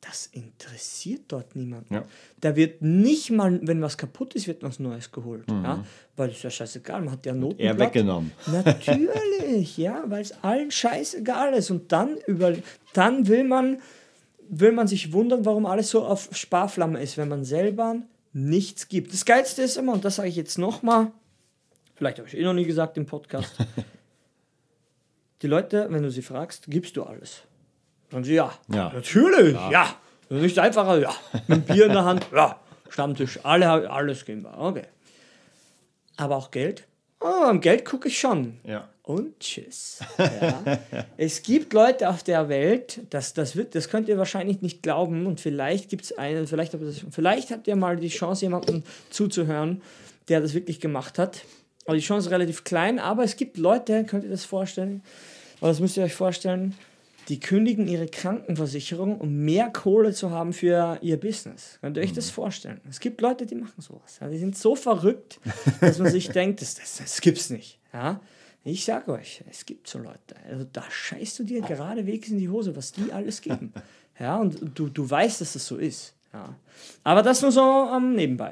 [0.00, 1.92] das interessiert dort niemanden.
[1.94, 2.04] Ja.
[2.40, 5.48] Da wird nicht mal, wenn was kaputt ist, wird was Neues geholt.
[5.48, 5.62] Mhm.
[5.62, 5.84] Ja?
[6.16, 7.60] Weil es ja scheißegal, man hat ja Noten.
[7.60, 8.32] Er weggenommen.
[8.46, 11.70] Natürlich, ja, weil es allen scheißegal ist.
[11.70, 12.54] Und dann, über,
[12.94, 13.80] dann will man,
[14.48, 17.96] will man sich wundern, warum alles so auf Sparflamme ist, wenn man selber
[18.32, 19.12] nichts gibt.
[19.12, 21.10] Das Geilste ist immer, und das sage ich jetzt nochmal,
[21.94, 23.54] vielleicht habe ich eh noch nie gesagt im Podcast,
[25.42, 27.42] die Leute, wenn du sie fragst, gibst du alles.
[28.10, 28.92] Dann sie, ja, ja.
[28.92, 29.70] natürlich, ja.
[29.70, 29.96] ja.
[30.28, 31.12] Nicht einfacher, ja.
[31.48, 32.60] Mit Bier in der Hand, ja.
[32.88, 34.84] Stammtisch, alle, alles geben wir, okay.
[36.16, 36.86] Aber auch Geld?
[37.20, 38.60] Oh, am Geld gucke ich schon.
[38.64, 38.88] Ja.
[39.10, 39.98] Und tschüss.
[40.18, 40.78] Ja.
[41.16, 45.26] es gibt Leute auf der Welt, das, das, wird, das könnt ihr wahrscheinlich nicht glauben
[45.26, 46.76] und vielleicht gibt es einen, vielleicht,
[47.10, 49.82] vielleicht habt ihr mal die Chance, jemandem zuzuhören,
[50.28, 51.42] der das wirklich gemacht hat.
[51.86, 55.02] Aber die Chance ist relativ klein, aber es gibt Leute, könnt ihr das vorstellen,
[55.60, 56.74] oder das müsst ihr euch vorstellen,
[57.28, 61.78] die kündigen ihre Krankenversicherung, um mehr Kohle zu haben für ihr Business.
[61.80, 62.34] Könnt ihr euch das mhm.
[62.34, 62.80] vorstellen?
[62.88, 64.18] Es gibt Leute, die machen sowas.
[64.20, 65.40] Ja, die sind so verrückt,
[65.80, 67.78] dass man sich denkt, das, das, das gibt's nicht.
[67.92, 68.20] Ja?
[68.62, 70.36] Ich sag euch, es gibt so Leute.
[70.48, 73.72] Also da scheißt du dir geradewegs in die Hose, was die alles geben.
[74.18, 76.12] Ja, und du, du weißt, dass das so ist.
[76.34, 76.54] Ja.
[77.04, 78.50] Aber das nur so am ähm, Nebenbei.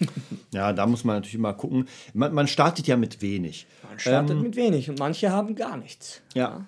[0.52, 1.88] ja, da muss man natürlich immer gucken.
[2.12, 3.66] Man, man startet ja mit wenig.
[3.88, 6.20] Man startet ähm, mit wenig und manche haben gar nichts.
[6.34, 6.42] Ja.
[6.42, 6.66] ja.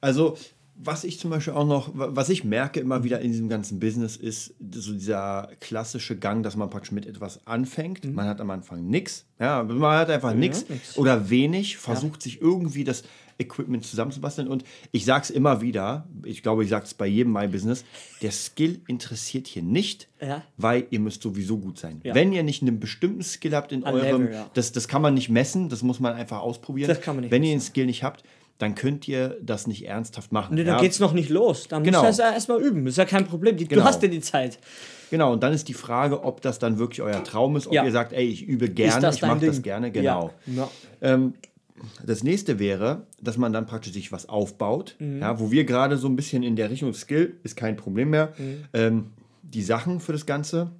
[0.00, 0.38] Also
[0.76, 4.16] was ich zum Beispiel auch noch, was ich merke immer wieder in diesem ganzen Business,
[4.16, 8.04] ist so dieser klassische Gang, dass man praktisch mit etwas anfängt.
[8.04, 8.14] Mhm.
[8.14, 12.24] Man hat am Anfang nichts, ja, man hat einfach ja, nichts oder wenig, versucht ja.
[12.24, 13.04] sich irgendwie das
[13.38, 14.48] Equipment zusammenzubasteln.
[14.48, 17.84] Und ich sage es immer wieder, ich glaube, ich sage es bei jedem My Business,
[18.22, 20.42] der Skill interessiert hier nicht, ja.
[20.56, 22.00] weil ihr müsst sowieso gut sein.
[22.02, 25.14] Wenn ihr nicht einen bestimmten Skill habt in Ein eurem, Level, das, das kann man
[25.14, 26.88] nicht messen, das muss man einfach ausprobieren.
[26.88, 27.52] Das kann man nicht Wenn messen.
[27.52, 28.24] ihr den Skill nicht habt,
[28.58, 30.54] dann könnt ihr das nicht ernsthaft machen.
[30.54, 30.80] Nee, dann ja.
[30.80, 31.66] geht es noch nicht los.
[31.68, 32.00] Dann genau.
[32.00, 32.84] du das ja erstmal üben.
[32.84, 33.56] Das ist ja kein Problem.
[33.56, 33.84] Du genau.
[33.84, 34.58] hast ja die Zeit.
[35.10, 37.84] Genau, und dann ist die Frage, ob das dann wirklich euer Traum ist, ob ja.
[37.84, 40.32] ihr sagt, ey, ich übe gerne, ich mache das gerne, genau.
[40.46, 40.68] Ja.
[41.02, 41.34] Ähm,
[42.04, 45.20] das nächste wäre, dass man dann praktisch sich was aufbaut, mhm.
[45.20, 48.32] ja, wo wir gerade so ein bisschen in der Richtung Skill ist kein Problem mehr.
[48.38, 48.64] Mhm.
[48.72, 49.10] Ähm,
[49.42, 50.70] die Sachen für das Ganze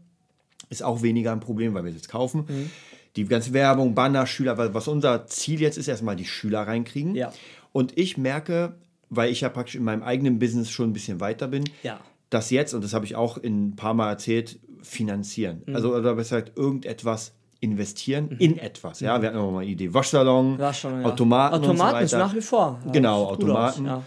[0.71, 2.45] ist auch weniger ein Problem, weil wir es jetzt kaufen.
[2.49, 2.71] Mhm.
[3.17, 7.15] Die ganze Werbung, Banner, Schüler, was unser Ziel jetzt ist, erstmal die Schüler reinkriegen.
[7.15, 7.33] Ja.
[7.75, 8.77] Und ich merke,
[9.11, 11.99] weil ich ja praktisch in meinem eigenen Business schon ein bisschen weiter bin, ja.
[12.31, 15.65] das jetzt, und das habe ich auch in ein paar Mal erzählt, finanzieren.
[15.67, 15.75] Mhm.
[15.75, 19.01] Also, oder besser gesagt, irgendetwas investieren in etwas.
[19.01, 19.93] Ja, wir hatten auch mal eine Idee.
[19.93, 21.07] Waschsalon, Waschsalon, ja.
[21.09, 21.57] Automaten.
[21.57, 22.27] und so Automaten ist weiter.
[22.27, 22.81] nach wie vor.
[22.85, 23.87] Ja, Genau, aus, Automaten.
[23.87, 24.03] Ähm,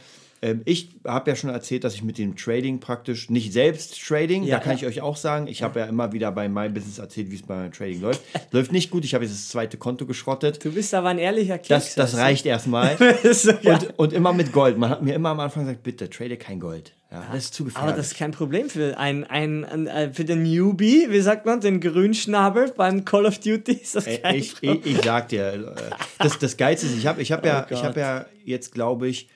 [0.65, 4.57] ich habe ja schon erzählt, dass ich mit dem Trading praktisch nicht selbst Trading, Ja,
[4.57, 4.77] da kann ja.
[4.77, 7.41] ich euch auch sagen, ich habe ja immer wieder bei meinem Business erzählt, wie es
[7.41, 8.21] bei meinem Trading läuft.
[8.51, 10.63] läuft nicht gut, ich habe jetzt das zweite Konto geschrottet.
[10.63, 11.67] Du bist aber ein ehrlicher Keks.
[11.67, 12.97] Das, das reicht erstmal.
[13.61, 13.73] ja.
[13.73, 14.77] und, und immer mit Gold.
[14.77, 16.93] Man hat mir immer am Anfang gesagt, bitte trade kein Gold.
[17.11, 17.89] Ja, das ist zu gefährlich.
[17.89, 21.45] Aber das ist kein Problem für ein, ein, ein äh, für den Newbie, wie sagt
[21.45, 25.53] man, den Grünschnabel beim Call of Duty ist das kein ich, ich, ich sag dir,
[25.53, 28.73] äh, das, das Geilste ist, ich habe ich hab ja, Oh ich hab ja jetzt,
[28.73, 29.29] glaube ich,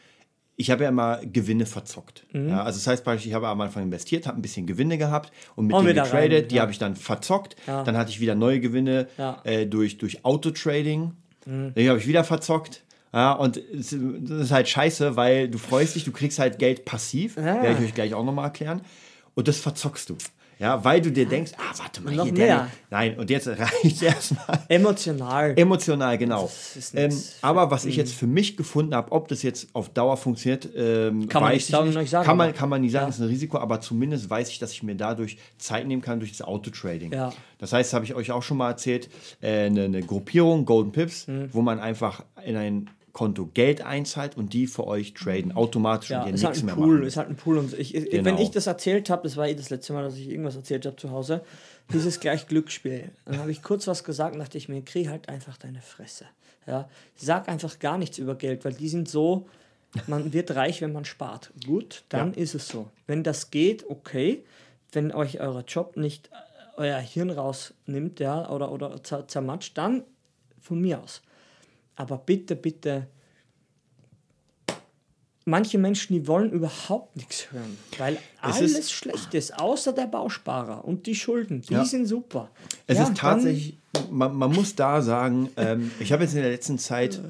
[0.61, 2.25] ich habe ja immer Gewinne verzockt.
[2.33, 2.49] Mhm.
[2.49, 5.31] Ja, also das heißt praktisch, ich habe am Anfang investiert, habe ein bisschen Gewinne gehabt
[5.55, 6.31] und mit Und denen getradet.
[6.43, 6.61] rein, die ja.
[6.61, 7.55] habe ich dann verzockt.
[7.67, 7.83] Ja.
[7.83, 9.07] Dann hatte ich wieder neue Gewinne.
[9.17, 9.33] Mhm.
[9.43, 11.11] äh, durch, durch Autotrading.
[11.45, 12.83] Die habe ich wieder verzockt.
[13.13, 16.85] Ja, und es- das ist halt scheiße, weil du freust dich, du kriegst halt Geld
[16.85, 17.35] passiv.
[17.35, 18.81] Werde ich euch gleich auch nochmal erklären.
[19.33, 20.17] Und das verzockst du.
[20.61, 22.45] Ja, weil du dir denkst, ah, warte mal, Noch hier, mehr.
[22.45, 23.47] der, nein, und jetzt
[23.83, 24.59] reicht erstmal.
[24.69, 25.53] Emotional.
[25.57, 26.51] Emotional, genau.
[26.93, 30.69] Ähm, aber was ich jetzt für mich gefunden habe, ob das jetzt auf Dauer funktioniert,
[30.75, 32.09] ähm, Kann man nicht nicht.
[32.11, 33.07] sagen, kann, man, kann man nicht sagen, Ja.
[33.07, 36.19] das ist ein Risiko, aber zumindest weiß ich, dass ich mir dadurch Zeit nehmen kann
[36.19, 37.11] durch das Autotrading.
[37.11, 37.33] Ja.
[37.57, 39.09] Das heißt, habe ich euch auch schon mal erzählt,
[39.41, 41.49] äh, eine, eine Gruppierung, Golden Pips, Mhm.
[41.53, 46.21] wo man einfach in ein Konto Geld einzahlt und die für euch traden, automatisch Ja,
[46.23, 47.07] und ihr halt nichts ein mehr Pool, machen.
[47.07, 47.57] ist halt ein Pool.
[47.57, 48.25] Und ich, Genau.
[48.25, 50.85] Wenn ich das erzählt habe, das war eh das letzte Mal, dass ich irgendwas erzählt
[50.85, 51.41] habe zu Hause,
[51.91, 53.11] hieß es gleich Glücksspiel.
[53.25, 56.25] Dann habe ich kurz was gesagt und dachte ich mir, krieg halt einfach deine Fresse.
[56.67, 59.47] Ja, sag einfach gar nichts über Geld, weil die sind so,
[60.07, 61.51] man wird reich, wenn man spart.
[61.65, 62.87] Gut, dann ist es so.
[63.07, 64.43] Wenn das geht, okay.
[64.93, 70.03] Wenn euch euer Job nicht äh, euer Hirn rausnimmt, ja, oder, oder zer zermatscht, dann
[70.59, 71.21] von mir aus.
[72.01, 73.05] Aber bitte, bitte
[75.45, 78.19] manche Menschen, die wollen überhaupt nichts hören, weil Es
[78.57, 81.85] alles ist- schlecht ist, außer der Bausparer und die Schulden, die Ja.
[81.85, 82.49] sind super.
[82.87, 83.77] Es Ja, ist tatsächlich,
[84.09, 87.21] man, man muss da sagen, ähm, ich habe jetzt in der letzten Zeit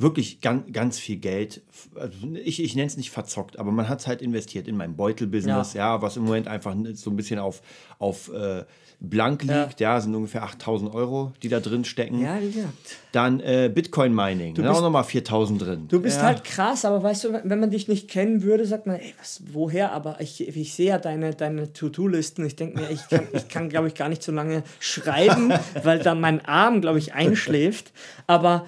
[0.00, 1.62] wirklich ganz, ganz viel Geld,
[1.94, 4.96] also ich, ich nenne es nicht verzockt, aber man hat es halt investiert in mein
[4.96, 6.00] Beutelbusiness, ja.
[6.02, 7.60] was im Moment einfach so ein bisschen auf,
[7.98, 8.64] auf äh,
[9.00, 9.64] blank Ja.
[9.64, 10.00] liegt, ja.
[10.00, 12.22] sind ungefähr 8000 Euro, die da drin stecken.
[12.22, 12.72] Dann, ja, wie gesagt.
[13.12, 15.88] Dann äh, Bitcoin Mining, da bist- auch nochmal 4000 drin.
[15.88, 16.24] Du bist ja.
[16.24, 19.42] halt krass, aber weißt du, wenn man dich nicht kennen würde, sagt man, ey, was,
[19.52, 19.92] woher?
[19.92, 22.44] Aber ich, ich sehe ja deine, deine To-Do-Listen.
[22.44, 25.98] Ich denke mir, ich kann, ich kann glaube ich, gar nicht so lange schreiben, weil
[26.00, 27.92] dann mein Arm, glaube ich, einschläft.
[28.26, 28.66] Aber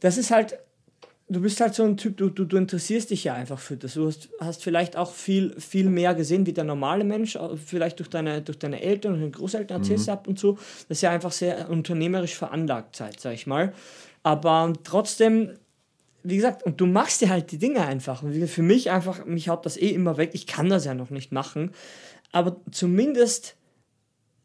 [0.00, 0.58] das ist halt,
[1.28, 3.94] du bist halt so ein Typ, du, du, du interessierst dich ja einfach für das.
[3.94, 8.08] Du hast, hast vielleicht auch viel, viel mehr gesehen wie der normale Mensch, vielleicht durch
[8.08, 10.54] deine, durch deine Eltern und deine Großeltern erzählst du ab und zu.
[10.88, 13.72] Das ist ja einfach sehr unternehmerisch veranlagt seid, sag ich mal.
[14.22, 15.52] Aber trotzdem,
[16.22, 18.22] wie gesagt, und du machst dir halt die Dinge einfach.
[18.22, 20.30] Und für mich einfach, mich haut das eh immer weg.
[20.32, 21.72] Ich kann das ja noch nicht machen.
[22.32, 23.56] Aber zumindest,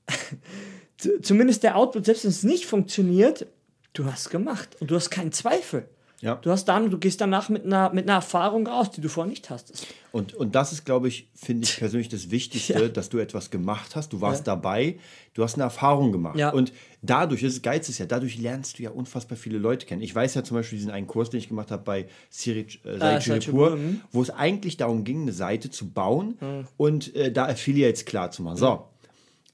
[0.98, 3.48] zu- zumindest der Output, selbst wenn es nicht funktioniert,
[3.94, 5.88] du hast gemacht und du hast keinen Zweifel.
[6.24, 6.36] Ja.
[6.36, 9.30] Du hast dann, du gehst danach mit einer, mit einer Erfahrung raus, die du vorher
[9.30, 9.86] nicht hast.
[10.14, 12.88] Und, und das ist, glaube ich, finde ich persönlich das Wichtigste, Ja.
[12.88, 14.14] dass du etwas gemacht hast.
[14.14, 14.56] Du warst Ja.
[14.56, 14.98] dabei,
[15.34, 16.38] du hast eine Erfahrung gemacht.
[16.38, 16.52] Ja.
[16.52, 20.02] Und dadurch, das ist Geiz ist ja, dadurch lernst du ja unfassbar viele Leute kennen.
[20.02, 22.90] Ich weiß ja zum Beispiel diesen einen Kurs, den ich gemacht habe bei Siri äh,
[23.02, 24.02] Ah, Said Said-Chipur, Chiripur, mhm.
[24.14, 26.38] wo es eigentlich darum ging, eine Seite zu bauen
[26.78, 28.56] und äh, da Affiliates klar zu machen.
[28.58, 28.86] So,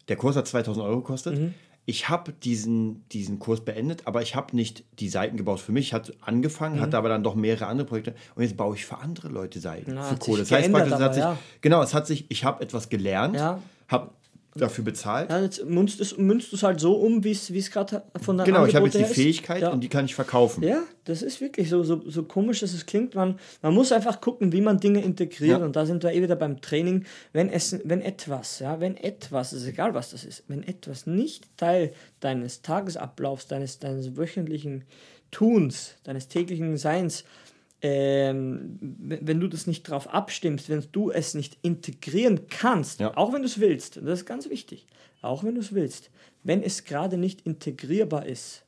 [0.07, 1.39] der Kurs hat 2000 Euro gekostet.
[1.39, 1.53] Mhm.
[1.85, 5.87] Ich habe diesen, diesen Kurs beendet, aber ich habe nicht die Seiten gebaut für mich.
[5.87, 6.81] Ich hatte angefangen, Mhm.
[6.81, 8.13] hatte aber dann doch mehrere andere Projekte.
[8.35, 9.93] Und jetzt baue ich für andere Leute Seiten.
[9.95, 10.39] Na, für hat Kohle.
[10.39, 11.37] Das heißt es hat sich, ja.
[11.61, 13.59] genau, es hat sich, ich habe etwas gelernt, Ja.
[13.87, 14.11] habe
[14.59, 15.29] dafür bezahlt.
[15.29, 18.65] Ja, jetzt münzt es, münzt es halt so um, wie es gerade von der genau,
[18.65, 19.13] ich habe jetzt die ist.
[19.13, 19.69] Fähigkeit Ja.
[19.69, 20.63] und die kann ich verkaufen.
[20.63, 23.15] Ja, das ist wirklich so, so, so komisch, dass es klingt.
[23.15, 25.59] Man, man muss einfach gucken, wie man Dinge integriert.
[25.59, 25.65] Ja.
[25.65, 27.05] Und da sind wir eh wieder beim Training.
[27.33, 31.45] Wenn, es, wenn etwas, ja, wenn etwas, ist egal was das ist, wenn etwas nicht
[31.57, 34.83] Teil deines Tagesablaufs, deines, deines wöchentlichen
[35.31, 37.23] Tuns, deines täglichen Seins,
[37.81, 43.15] ähm, wenn du das nicht drauf abstimmst, wenn du es nicht integrieren kannst, Ja.
[43.15, 44.85] auch wenn du es willst, das ist ganz wichtig,
[45.21, 46.09] auch wenn du es willst,
[46.43, 48.63] wenn es gerade nicht integrierbar ist,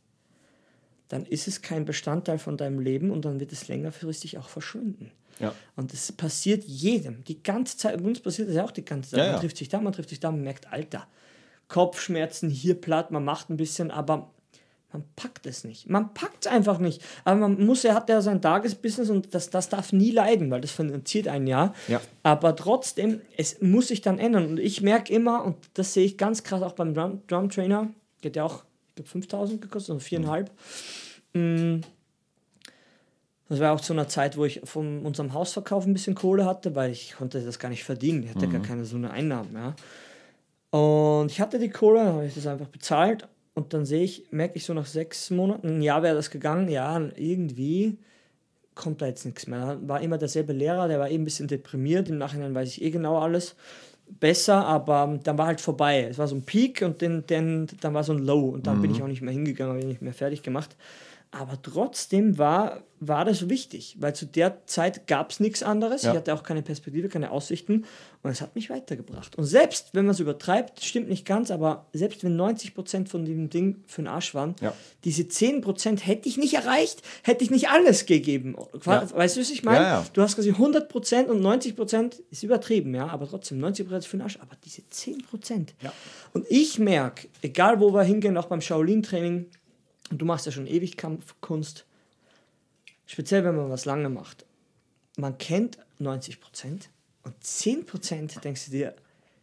[1.09, 5.11] dann ist es kein Bestandteil von deinem Leben und dann wird es längerfristig auch verschwinden.
[5.39, 5.53] Ja.
[5.75, 7.23] Und das passiert jedem.
[7.25, 9.19] Die ganze Zeit, bei uns passiert das ja auch die ganze Zeit.
[9.25, 11.07] Ja, man trifft sich da, man trifft sich da, man merkt, Alter,
[11.67, 14.31] Kopfschmerzen hier platt, man macht ein bisschen, aber
[14.93, 15.89] man packt es nicht.
[15.89, 17.01] Man packt es einfach nicht.
[17.23, 20.61] Aber man muss, er hat ja sein Tagesbusiness und das, das darf nie leiden, weil
[20.61, 21.73] das finanziert ein Jahr.
[21.87, 22.01] Ja.
[22.23, 24.47] Aber trotzdem, es muss sich dann ändern.
[24.47, 27.89] Und ich merke immer, und das sehe ich ganz krass auch beim Drum, Drum Trainer,
[28.23, 30.51] der hat ja auch, ich glaube, 5000 gekostet, also viereinhalb.
[31.33, 31.79] Mm.
[33.47, 36.73] Das war auch zu einer Zeit, wo ich von unserem Hausverkauf ein bisschen Kohle hatte,
[36.73, 38.23] weil ich konnte das gar nicht verdienen.
[38.23, 39.53] Ich hatte gar keine so eine Einnahmen.
[39.53, 39.75] Ja.
[40.77, 43.27] Und ich hatte die Kohle, dann habe ich das einfach bezahlt
[43.61, 46.67] und dann sehe ich, merke ich so nach sechs Monaten, ein Jahr wäre das gegangen,
[46.67, 47.99] ja, irgendwie
[48.73, 49.79] kommt da jetzt nichts mehr.
[49.83, 52.09] War immer derselbe Lehrer, der war eben ein bisschen deprimiert.
[52.09, 53.55] Im Nachhinein weiß ich eh genau alles
[54.19, 56.07] besser, aber dann war halt vorbei.
[56.09, 58.81] Es war so ein Peak und den, den, dann war so ein Low und dann
[58.81, 60.75] bin ich auch nicht mehr hingegangen, habe ich nicht mehr fertig gemacht.
[61.33, 66.01] Aber trotzdem war, war das wichtig, weil zu der Zeit gab es nichts anderes.
[66.01, 66.11] Ja.
[66.11, 67.85] Ich hatte auch keine Perspektive, keine Aussichten
[68.21, 69.37] und es hat mich weitergebracht.
[69.37, 73.49] Und selbst wenn man es übertreibt, stimmt nicht ganz, aber selbst wenn 90% von dem
[73.49, 74.73] Ding für den Arsch waren, Ja.
[75.05, 78.57] diese 10% hätte ich nicht erreicht, hätte ich nicht alles gegeben.
[78.85, 79.09] Ja.
[79.15, 80.03] Weißt du, was ich meine?
[80.11, 84.23] Du hast quasi 100% und 90% ist übertrieben, ja, aber trotzdem 90% ist für den
[84.23, 85.69] Arsch, aber diese 10%.
[85.81, 85.93] Ja.
[86.33, 89.45] Und ich merke, egal wo wir hingehen, auch beim Shaolin-Training,
[90.19, 91.85] du machst ja schon ewig Kampfkunst,
[93.05, 94.45] speziell wenn man was lange macht,
[95.17, 96.37] man kennt 90%
[97.23, 98.95] und 10% denkst du dir,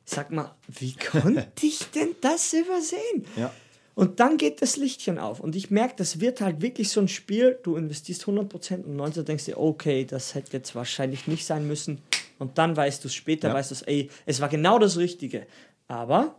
[0.05, 3.27] sag mal, wie konnte ich denn das übersehen?
[3.37, 3.53] Ja.
[3.95, 5.41] Und dann geht das Lichtchen auf.
[5.41, 9.23] Und ich merke, das wird halt wirklich so ein Spiel, du investierst 100% und 90%
[9.25, 12.01] denkst dir, okay, das hätte jetzt wahrscheinlich nicht sein müssen.
[12.39, 13.55] Und dann weißt du es später, Ja.
[13.55, 15.49] weißt du es, ey, es war genau das Richtige.
[15.89, 16.37] Aber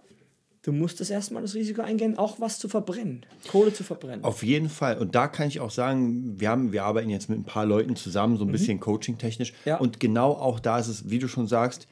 [0.61, 4.23] du musst das erstmal das Risiko eingehen, auch was zu verbrennen, Kohle zu verbrennen.
[4.23, 4.97] Auf jeden Fall.
[4.97, 7.95] Und da kann ich auch sagen, wir, haben, wir arbeiten jetzt mit ein paar Leuten
[7.95, 9.51] zusammen, so ein bisschen coaching-technisch.
[9.51, 9.57] Mhm.
[9.65, 9.77] Ja.
[9.77, 11.87] Und genau auch da ist es, wie du schon sagst,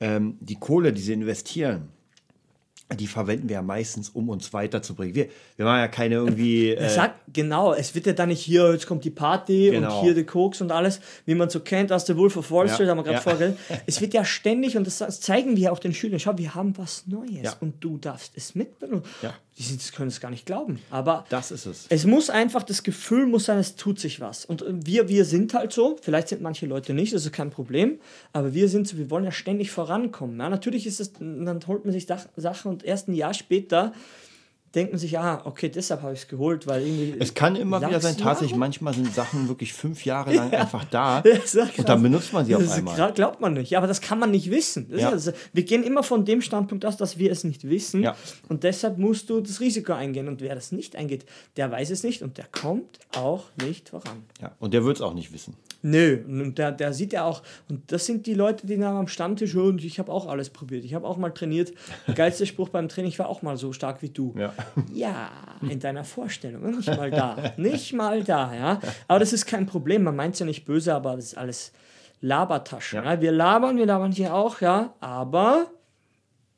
[0.00, 1.88] ähm, die Kohle, die sie investieren,
[2.98, 5.14] die verwenden wir ja meistens, um uns weiterzubringen.
[5.14, 6.70] Wir, wir machen ja keine irgendwie.
[6.70, 9.98] Er Äh, sagt, genau, es wird ja dann nicht hier, jetzt kommt die Party Genau.
[9.98, 12.66] und hier die Koks und alles, wie man so kennt aus der Wolf of Wall
[12.66, 13.20] Ja, Street, haben wir gerade ja.
[13.20, 13.56] vorgestellt.
[13.86, 17.06] Es wird ja ständig, und das, zeigen wir auch den Schülern, schau, wir haben was
[17.06, 17.56] Neues Ja.
[17.60, 19.10] und du darfst es mitbenutzen.
[19.22, 19.34] Ja.
[19.60, 20.80] Die können es gar nicht glauben.
[20.90, 21.84] Aber das ist es.
[21.90, 24.46] es muss einfach, das Gefühl muss sein, es tut sich was.
[24.46, 27.50] Und äh, wir, wir sind halt so, vielleicht sind manche Leute nicht, das ist kein
[27.50, 28.00] Problem,
[28.32, 30.38] aber wir sind so, wir wollen ja ständig vorankommen.
[30.38, 33.92] Ja, natürlich ist es, dann holt man sich Sachen und erst ein Jahr später
[34.74, 37.16] denkt man sich, ah, okay, deshalb habe ich es geholt, weil irgendwie.
[37.18, 41.22] Es kann immer wieder sein, tatsächlich, manchmal sind Sachen wirklich fünf Jahre lang einfach da
[41.22, 42.96] Das ja und dann benutzt man sie auf Das einmal.
[42.98, 43.70] gra- Glaubt man nicht.
[43.70, 44.88] Ja, aber das kann man nicht wissen.
[44.90, 45.08] Das Ja.
[45.08, 45.14] ja.
[45.16, 48.02] das, wir gehen immer von dem Standpunkt aus, dass wir es nicht wissen.
[48.02, 48.14] Ja.
[48.48, 50.28] Und deshalb musst du das Risiko eingehen.
[50.28, 51.24] Und wer das nicht eingeht,
[51.56, 54.24] der weiß es nicht und der kommt auch nicht voran.
[54.40, 54.52] Ja.
[54.60, 55.54] Und der wird es auch nicht wissen.
[55.82, 59.08] Nö, und der, der sieht ja auch, und das sind die Leute, die dann am
[59.08, 60.84] Stammtisch, "Oh, und ich habe auch alles probiert.
[60.84, 61.72] Ich habe auch mal trainiert.
[62.06, 64.34] Der geilste Spruch beim Training, ich war auch mal so stark wie du.
[64.36, 64.52] Ja.
[64.92, 65.30] Ja,
[65.68, 67.36] in deiner Vorstellung, nicht mal da.
[67.56, 68.80] Nicht mal da, ja.
[69.08, 71.72] Aber das ist kein Problem, man meint es ja nicht böse, aber das ist alles
[72.20, 73.04] Labertaschen.
[73.04, 73.14] Ja.
[73.14, 73.20] Ja.
[73.20, 75.66] Wir labern, wir labern hier auch, ja, aber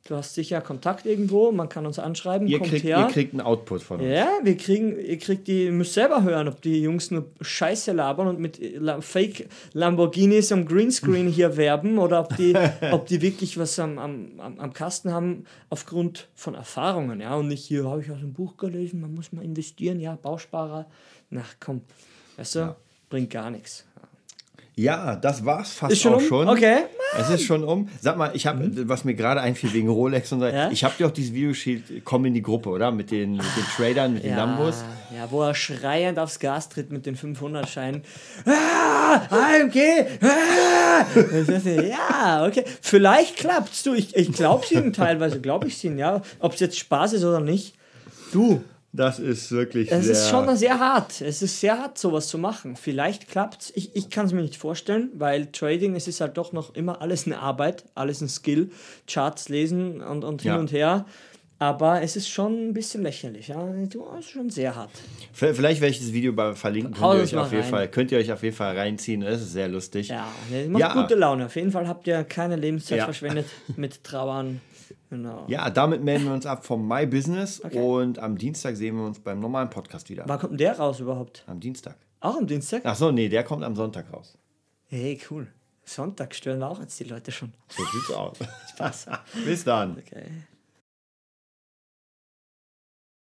[0.04, 2.98] du hast sicher Kontakt irgendwo, man kann uns anschreiben, Ihr kommt kriegt, her.
[2.98, 4.08] ihr kriegt einen Output von uns.
[4.08, 7.92] Ja, wir kriegen, ihr kriegt die, ihr müsst selber hören, ob die Jungs nur Scheiße
[7.92, 12.54] labern und mit La Fake Lamborghinis am Greenscreen hier werben oder ob die,
[12.90, 17.64] ob die wirklich was am, am, am, Kasten haben aufgrund von Erfahrungen, ja, und nicht
[17.64, 20.86] hier habe ich aus dem Buch gelesen, man muss mal investieren, ja, Bausparer,
[21.30, 21.82] na komm,
[22.36, 22.76] weißt du,
[23.08, 23.84] bringt gar nichts.
[24.74, 26.24] Ja, das war's fast Ist schon auch um?
[26.26, 26.48] schon.
[26.48, 26.76] Okay.
[27.18, 27.88] Es ist schon um.
[28.00, 30.70] Sag mal, ich habe, was mir gerade einfiel wegen Rolex und so, Ja?
[30.70, 32.90] ich habe dir auch dieses Video geschickt, komm in die Gruppe, oder?
[32.90, 34.82] Mit den, mit den Tradern, mit den Ja, Lambos.
[35.14, 38.02] ja, wo er schreiend aufs Gas tritt mit den 500-Scheinen.
[38.46, 39.76] Ah, AMG!
[40.22, 41.04] Ah!
[41.82, 42.64] Ja, okay.
[42.80, 43.82] Vielleicht klappt's.
[43.82, 46.22] Du, ich, ich glaub's ihnen teilweise, glaube ich ihnen, ja.
[46.38, 47.74] Ob es jetzt Spaß ist oder nicht.
[48.32, 48.62] Du,
[48.94, 50.12] Das ist wirklich es sehr...
[50.12, 51.22] ist schon sehr hart.
[51.22, 52.76] Es ist sehr hart, sowas zu machen.
[52.76, 53.72] Vielleicht klappt's.
[53.74, 57.00] Ich, ich kann es mir nicht vorstellen, weil Trading, es ist halt doch noch immer
[57.00, 58.70] alles eine Arbeit, alles ein Skill.
[59.06, 60.58] Charts lesen und, und hin Ja.
[60.58, 61.06] und her.
[61.58, 63.48] Aber es ist schon ein bisschen lächerlich.
[63.48, 63.64] Ja?
[63.88, 64.90] Du, Es ist schon sehr hart.
[65.32, 66.92] Vielleicht werde ich das Video verlinken.
[66.92, 67.70] Könnt ihr, euch auf jeden rein.
[67.70, 69.20] Fall, könnt ihr euch auf jeden Fall reinziehen.
[69.20, 70.08] Das ist sehr lustig.
[70.08, 70.26] Ja,
[70.68, 70.92] macht Ja.
[71.00, 71.46] gute Laune.
[71.46, 73.04] Auf jeden Fall habt ihr keine Lebenszeit Ja.
[73.04, 74.60] verschwendet mit Trauern.
[75.12, 75.44] Genau.
[75.46, 77.78] Ja, damit melden wir uns ab vom My Business Okay.
[77.78, 80.24] und am Dienstag sehen wir uns beim normalen Podcast wieder.
[80.26, 81.44] Wann kommt denn der raus überhaupt?
[81.46, 81.96] Am Dienstag.
[82.20, 82.80] Auch am Dienstag?
[82.86, 84.38] Ach so, nee, der kommt am Sonntag raus.
[84.86, 85.48] Hey, cool.
[85.84, 87.52] Sonntag stören wir auch jetzt die Leute schon.
[87.68, 88.38] So sieht's aus.
[88.70, 89.06] Spaß.
[89.44, 89.98] Bis dann.
[89.98, 90.24] Okay.